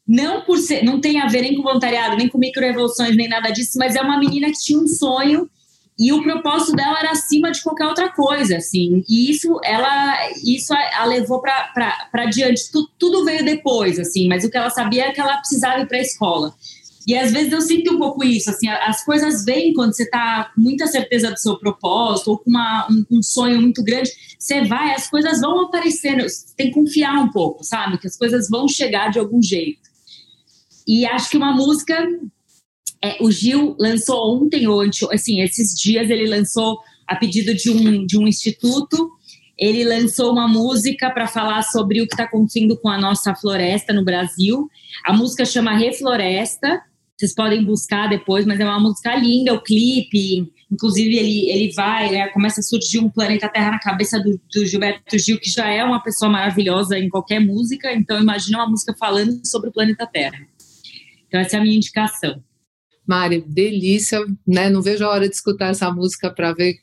Não 0.08 0.42
por 0.42 0.58
ser, 0.58 0.86
não 0.86 1.02
tem 1.02 1.20
a 1.20 1.28
ver 1.28 1.42
nem 1.42 1.56
com 1.56 1.64
voluntariado, 1.64 2.16
nem 2.16 2.30
com 2.30 2.38
microrevoluções, 2.38 3.16
nem 3.18 3.28
nada 3.28 3.50
disso, 3.50 3.78
mas 3.78 3.96
é 3.96 4.02
uma 4.02 4.18
menina 4.18 4.48
que 4.48 4.58
tinha 4.58 4.80
um 4.80 4.88
sonho 4.88 5.50
e 6.00 6.14
o 6.14 6.22
propósito 6.22 6.76
dela 6.76 7.00
era 7.00 7.12
acima 7.12 7.52
de 7.52 7.62
qualquer 7.64 7.88
outra 7.88 8.10
coisa, 8.10 8.58
assim. 8.58 9.04
E 9.10 9.32
isso 9.32 9.60
ela, 9.64 10.16
isso 10.46 10.72
a, 10.74 11.02
a 11.02 11.06
levou 11.06 11.42
para 11.42 12.26
diante. 12.32 12.72
Tudo, 12.72 12.90
tudo 13.00 13.26
veio 13.26 13.44
depois, 13.44 13.98
assim, 13.98 14.28
mas 14.28 14.44
o 14.44 14.52
que 14.52 14.58
ela 14.58 14.70
sabia 14.70 15.08
é 15.08 15.12
que 15.12 15.20
ela 15.20 15.38
precisava 15.38 15.80
ir 15.80 15.88
para 15.88 15.98
a 15.98 16.02
escola. 16.02 16.54
E 17.08 17.18
às 17.18 17.32
vezes 17.32 17.54
eu 17.54 17.62
sinto 17.62 17.94
um 17.94 17.98
pouco 17.98 18.22
isso, 18.22 18.50
assim, 18.50 18.68
as 18.68 19.06
coisas 19.06 19.46
vêm 19.46 19.72
quando 19.72 19.96
você 19.96 20.04
está 20.04 20.52
com 20.54 20.60
muita 20.60 20.88
certeza 20.88 21.32
do 21.32 21.40
seu 21.40 21.58
propósito 21.58 22.32
ou 22.32 22.38
com 22.38 22.50
uma, 22.50 22.86
um, 22.92 23.06
um, 23.18 23.24
sonho 23.24 23.62
muito 23.62 23.82
grande, 23.82 24.12
você 24.38 24.66
vai, 24.66 24.94
as 24.94 25.10
coisas 25.10 25.40
vão 25.40 25.62
aparecendo, 25.62 26.24
você 26.24 26.54
tem 26.58 26.68
que 26.68 26.74
confiar 26.74 27.16
um 27.24 27.32
pouco, 27.32 27.64
sabe? 27.64 27.98
Que 27.98 28.08
as 28.08 28.18
coisas 28.18 28.50
vão 28.50 28.68
chegar 28.68 29.10
de 29.10 29.20
algum 29.20 29.42
jeito. 29.42 29.88
E 30.86 31.06
acho 31.06 31.30
que 31.30 31.38
uma 31.38 31.54
música, 31.54 31.96
é, 33.02 33.16
o 33.24 33.32
Gil 33.32 33.78
lançou 33.80 34.36
ontem 34.36 34.68
ou 34.68 34.82
assim, 35.14 35.42
esses 35.42 35.74
dias 35.74 36.10
ele 36.10 36.28
lançou 36.28 36.78
a 37.08 37.16
pedido 37.16 37.54
de 37.54 37.72
um, 37.72 38.06
de 38.06 38.18
um 38.18 38.28
instituto 38.28 39.12
ele 39.58 39.84
lançou 39.84 40.32
uma 40.32 40.48
música 40.48 41.10
para 41.10 41.26
falar 41.26 41.64
sobre 41.64 42.00
o 42.00 42.08
que 42.08 42.14
está 42.14 42.26
acontecendo 42.26 42.78
com 42.78 42.90
a 42.90 42.98
nossa 42.98 43.34
floresta 43.34 43.92
no 43.92 44.06
Brasil. 44.06 44.70
A 45.04 45.12
música 45.14 45.46
chama 45.46 45.76
Refloresta 45.76 46.80
vocês 47.18 47.34
podem 47.34 47.66
buscar 47.66 48.08
depois, 48.08 48.46
mas 48.46 48.60
é 48.60 48.64
uma 48.64 48.80
música 48.80 49.16
linda, 49.16 49.54
o 49.54 49.62
clipe. 49.62 50.54
Inclusive, 50.72 51.18
ele, 51.18 51.50
ele 51.50 51.74
vai, 51.74 52.12
né, 52.12 52.28
começa 52.28 52.60
a 52.60 52.64
surgir 52.64 53.00
um 53.00 53.10
planeta 53.10 53.50
Terra 53.50 53.72
na 53.72 53.80
cabeça 53.80 54.20
do, 54.20 54.40
do, 54.54 54.66
Gilberto 54.66 55.18
Gil, 55.18 55.40
que 55.40 55.50
já 55.50 55.68
é 55.68 55.84
uma 55.84 56.04
pessoa 56.04 56.30
maravilhosa 56.30 57.00
em 57.00 57.10
qualquer 57.10 57.40
música. 57.40 57.92
Então, 57.92 58.22
imagina 58.22 58.60
uma 58.60 58.70
música 58.70 58.94
falando 59.00 59.42
sobre 59.46 59.70
o 59.70 59.74
planeta 59.74 60.06
Terra. 60.06 60.38
Então, 61.28 61.40
essa 61.40 61.58
é 61.58 61.60
a 61.60 61.64
minha 61.64 61.76
indicação. 61.76 62.44
Mari, 63.08 63.44
delícia, 63.48 64.20
né? 64.46 64.70
Não 64.70 64.82
vejo 64.84 65.04
a 65.04 65.10
hora 65.10 65.28
de 65.28 65.34
escutar 65.34 65.70
essa 65.70 65.90
música 65.92 66.30
para 66.30 66.54
ver 66.54 66.76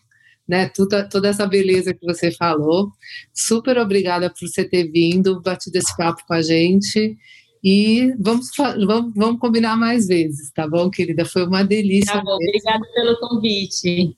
né, 0.49 0.69
toda, 0.69 1.09
toda 1.09 1.29
essa 1.29 1.47
beleza 1.47 1.95
que 1.95 2.05
você 2.05 2.33
falou. 2.33 2.91
Super 3.33 3.79
obrigada 3.79 4.29
por 4.29 4.49
você 4.49 4.65
ter 4.65 4.91
vindo, 4.91 5.41
batido 5.41 5.79
esse 5.79 5.97
papo 5.97 6.25
com 6.27 6.35
a 6.35 6.43
gente. 6.43 7.17
E 7.65 8.15
vamos, 8.19 8.51
vamos, 8.87 9.15
vamos 9.17 9.41
combinar 9.41 9.75
mais 9.75 10.07
vezes, 10.07 10.53
tá 10.53 10.69
bom, 10.69 10.91
querida? 10.91 11.25
Foi 11.25 11.47
uma 11.47 11.65
delícia. 11.65 12.13
Tá 12.13 12.23
bom, 12.23 12.35
obrigada 12.35 12.85
pelo 12.95 13.19
convite. 13.19 14.15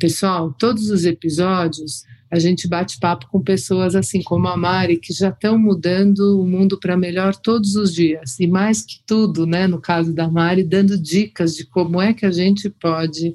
Pessoal, 0.00 0.52
todos 0.58 0.90
os 0.90 1.04
episódios 1.04 2.02
a 2.30 2.38
gente 2.38 2.68
bate 2.68 2.98
papo 2.98 3.26
com 3.28 3.40
pessoas 3.40 3.94
assim 3.94 4.22
como 4.22 4.48
a 4.48 4.56
Mari, 4.56 4.98
que 4.98 5.12
já 5.12 5.28
estão 5.28 5.58
mudando 5.58 6.40
o 6.40 6.46
mundo 6.46 6.78
para 6.78 6.96
melhor 6.96 7.34
todos 7.34 7.74
os 7.74 7.94
dias. 7.94 8.38
E 8.38 8.46
mais 8.46 8.82
que 8.82 8.96
tudo, 9.06 9.46
né, 9.46 9.66
no 9.66 9.80
caso 9.80 10.12
da 10.12 10.28
Mari, 10.28 10.62
dando 10.62 11.00
dicas 11.00 11.54
de 11.54 11.64
como 11.64 12.02
é 12.02 12.12
que 12.12 12.26
a 12.26 12.30
gente 12.30 12.68
pode 12.68 13.34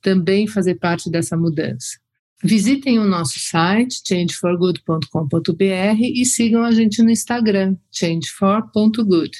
também 0.00 0.46
fazer 0.46 0.76
parte 0.76 1.10
dessa 1.10 1.36
mudança. 1.36 1.98
Visitem 2.42 3.00
o 3.00 3.04
nosso 3.04 3.40
site 3.40 4.00
changeforgood.com.br 4.06 6.00
e 6.00 6.24
sigam 6.24 6.62
a 6.62 6.70
gente 6.70 7.02
no 7.02 7.10
Instagram 7.10 7.76
changefor.good. 7.90 9.32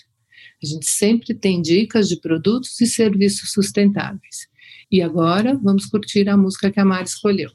A 0.60 0.66
gente 0.66 0.86
sempre 0.86 1.32
tem 1.32 1.62
dicas 1.62 2.08
de 2.08 2.20
produtos 2.20 2.80
e 2.80 2.88
serviços 2.88 3.52
sustentáveis. 3.52 4.48
E 4.90 5.00
agora 5.00 5.56
vamos 5.62 5.86
curtir 5.86 6.28
a 6.28 6.36
música 6.36 6.72
que 6.72 6.80
a 6.80 6.84
Mari 6.84 7.06
escolheu. 7.06 7.50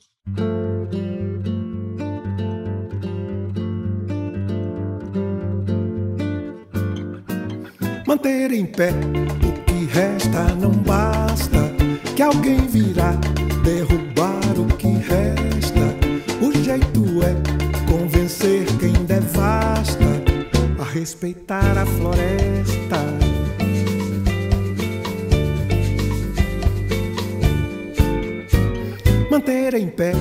Manter 8.07 8.53
em 8.53 8.65
pé 8.65 8.91
o 8.91 9.51
que 9.65 9.85
resta 9.91 10.55
não 10.55 10.71
basta, 10.71 11.57
que 12.15 12.21
alguém 12.21 12.65
virá 12.67 13.19
derrubar 13.63 14.59
o 14.59 14.65
que 14.75 14.87
resta. 14.87 15.95
O 16.41 16.51
jeito 16.51 17.03
é 17.23 17.89
convencer 17.89 18.65
quem 18.77 18.93
devasta 19.05 20.05
a 20.77 20.83
respeitar 20.83 21.77
a 21.77 21.85
floresta. 21.85 22.99
Manter 29.31 29.73
em 29.73 29.87
pé 29.87 30.11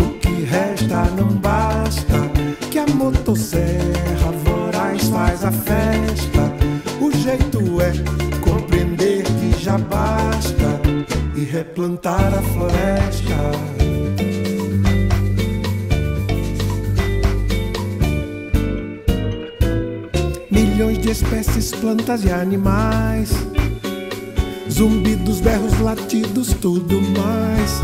o 0.00 0.18
que 0.18 0.44
resta 0.44 1.04
não 1.16 1.28
basta, 1.36 2.30
que 2.70 2.78
a 2.78 2.86
motosserra 2.86 4.32
voraz 4.42 5.08
faz 5.08 5.44
a 5.44 5.52
festa. 5.52 6.52
O 7.00 7.12
jeito 7.12 7.60
é 7.80 7.92
compreender 8.40 9.22
que 9.24 9.62
já 9.62 9.78
basta 9.78 10.80
e 11.36 11.44
replantar 11.44 12.32
a 12.32 12.42
floresta. 12.42 13.36
Milhões 20.50 20.98
de 20.98 21.10
espécies, 21.10 21.72
plantas 21.72 22.24
e 22.24 22.30
animais. 22.30 23.30
Zumbidos, 24.70 25.40
berros, 25.40 25.78
latidos, 25.80 26.54
tudo 26.54 27.00
mais. 27.02 27.82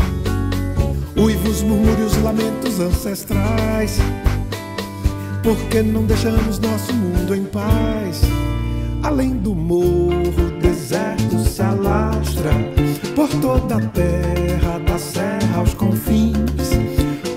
Uivos, 1.15 1.61
murmúrios, 1.61 2.17
lamentos 2.23 2.79
ancestrais. 2.79 3.99
Por 5.43 5.57
que 5.69 5.83
não 5.83 6.05
deixamos 6.05 6.57
nosso 6.57 6.91
mundo 6.93 7.35
em 7.35 7.45
paz? 7.45 8.21
Além 9.03 9.37
do 9.37 9.53
morro, 9.53 10.47
o 10.47 10.61
deserto 10.61 11.37
se 11.39 11.61
alastra 11.61 12.51
por 13.23 13.39
toda 13.39 13.77
a 13.77 13.79
terra, 13.79 14.79
da 14.79 14.97
serra 14.97 15.59
aos 15.59 15.73
confins. 15.73 16.71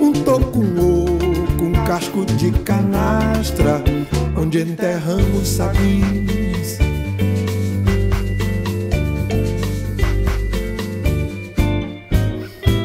Um 0.01 0.13
toco, 0.13 0.59
oco, 0.59 1.65
um 1.65 1.73
casco 1.87 2.25
de 2.25 2.51
canastra, 2.51 3.81
onde 4.37 4.63
enterramos 4.63 5.47
sabins. 5.47 6.79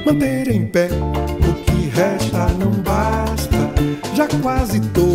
Manter 0.06 0.52
em 0.52 0.68
pé 0.68 0.90
o 0.92 1.54
que 1.64 1.90
resta 1.90 2.50
não 2.60 2.72
basta, 2.84 3.74
já 4.14 4.28
quase 4.44 4.80
todo 4.94 5.11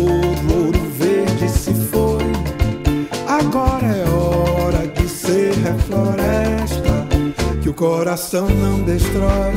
coração 7.77 8.49
não 8.49 8.81
destrói. 8.81 9.53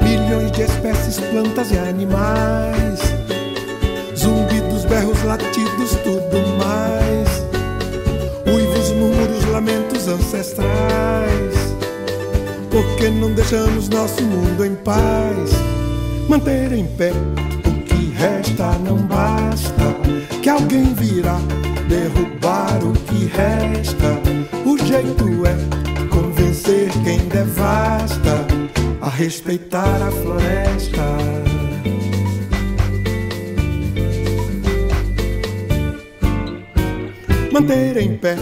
Milhões 0.00 0.52
de 0.52 0.62
espécies, 0.62 1.18
plantas 1.18 1.72
e 1.72 1.78
animais, 1.78 3.00
zumbidos, 4.16 4.84
berros, 4.84 5.20
latidos, 5.24 5.90
tudo 6.04 6.38
mais. 6.58 7.44
Uivos, 8.46 8.90
murmúrios, 8.92 9.44
lamentos 9.46 10.06
ancestrais. 10.06 11.54
Por 12.70 12.84
que 12.96 13.10
não 13.10 13.34
deixamos 13.34 13.88
nosso 13.88 14.22
mundo 14.22 14.64
em 14.64 14.76
paz? 14.76 15.50
manter 16.28 16.72
em 16.72 16.86
pé 16.86 17.12
o 17.66 17.82
que 17.84 18.12
resta 18.12 18.78
não 18.78 18.96
basta. 18.96 19.93
Que 20.42 20.48
alguém 20.48 20.94
virá 20.94 21.38
derrubar 21.88 22.78
o 22.82 22.92
que 22.92 23.26
resta. 23.26 24.18
O 24.64 24.78
jeito 24.78 25.46
é 25.46 26.06
convencer 26.08 26.90
quem 27.04 27.18
devasta 27.28 28.46
a 29.00 29.08
respeitar 29.08 30.00
a 30.02 30.10
floresta. 30.10 31.04
Manter 37.52 37.96
em 37.98 38.16
pé 38.16 38.36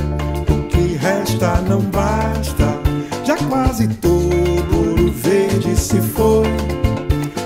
o 0.48 0.68
que 0.68 0.96
resta 0.96 1.60
não 1.68 1.82
basta. 1.82 2.80
Já 3.24 3.36
quase 3.48 3.86
todo 3.86 4.74
ouro 4.74 5.12
verde 5.12 5.76
se 5.76 6.00
foi. 6.00 6.46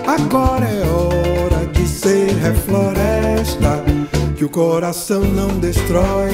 Agora 0.07 0.65
é 0.65 0.83
hora 0.87 1.67
de 1.73 1.87
ser 1.89 2.31
refloresta, 2.37 3.16
que 4.37 4.45
o 4.45 4.51
coração 4.51 5.23
não 5.23 5.49
destrói. 5.59 6.31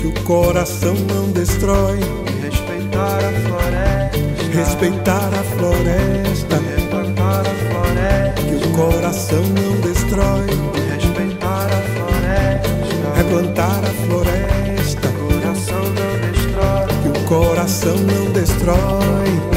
Que 0.00 0.06
o 0.06 0.12
coração 0.22 0.94
não 0.94 1.30
destrói. 1.32 1.98
Respeitar 2.40 3.18
a 3.18 3.32
floresta. 3.48 4.18
Respeitar 4.52 5.30
a 5.34 5.42
floresta. 5.56 6.56
Replantar 6.76 7.40
a 7.40 7.54
floresta. 7.72 8.42
Que 8.42 8.54
o 8.54 8.72
coração 8.72 9.42
não 9.42 9.80
destrói. 9.80 10.46
Respeitar 10.94 11.66
a 11.66 11.82
floresta. 11.96 13.14
Replantar 13.16 13.80
a 13.84 14.06
floresta. 14.06 15.08
Coração 15.08 15.82
não 15.82 16.30
destrói. 16.30 16.86
Que 17.02 17.08
o 17.08 17.24
coração 17.24 17.96
não 17.96 18.30
destrói. 18.30 19.53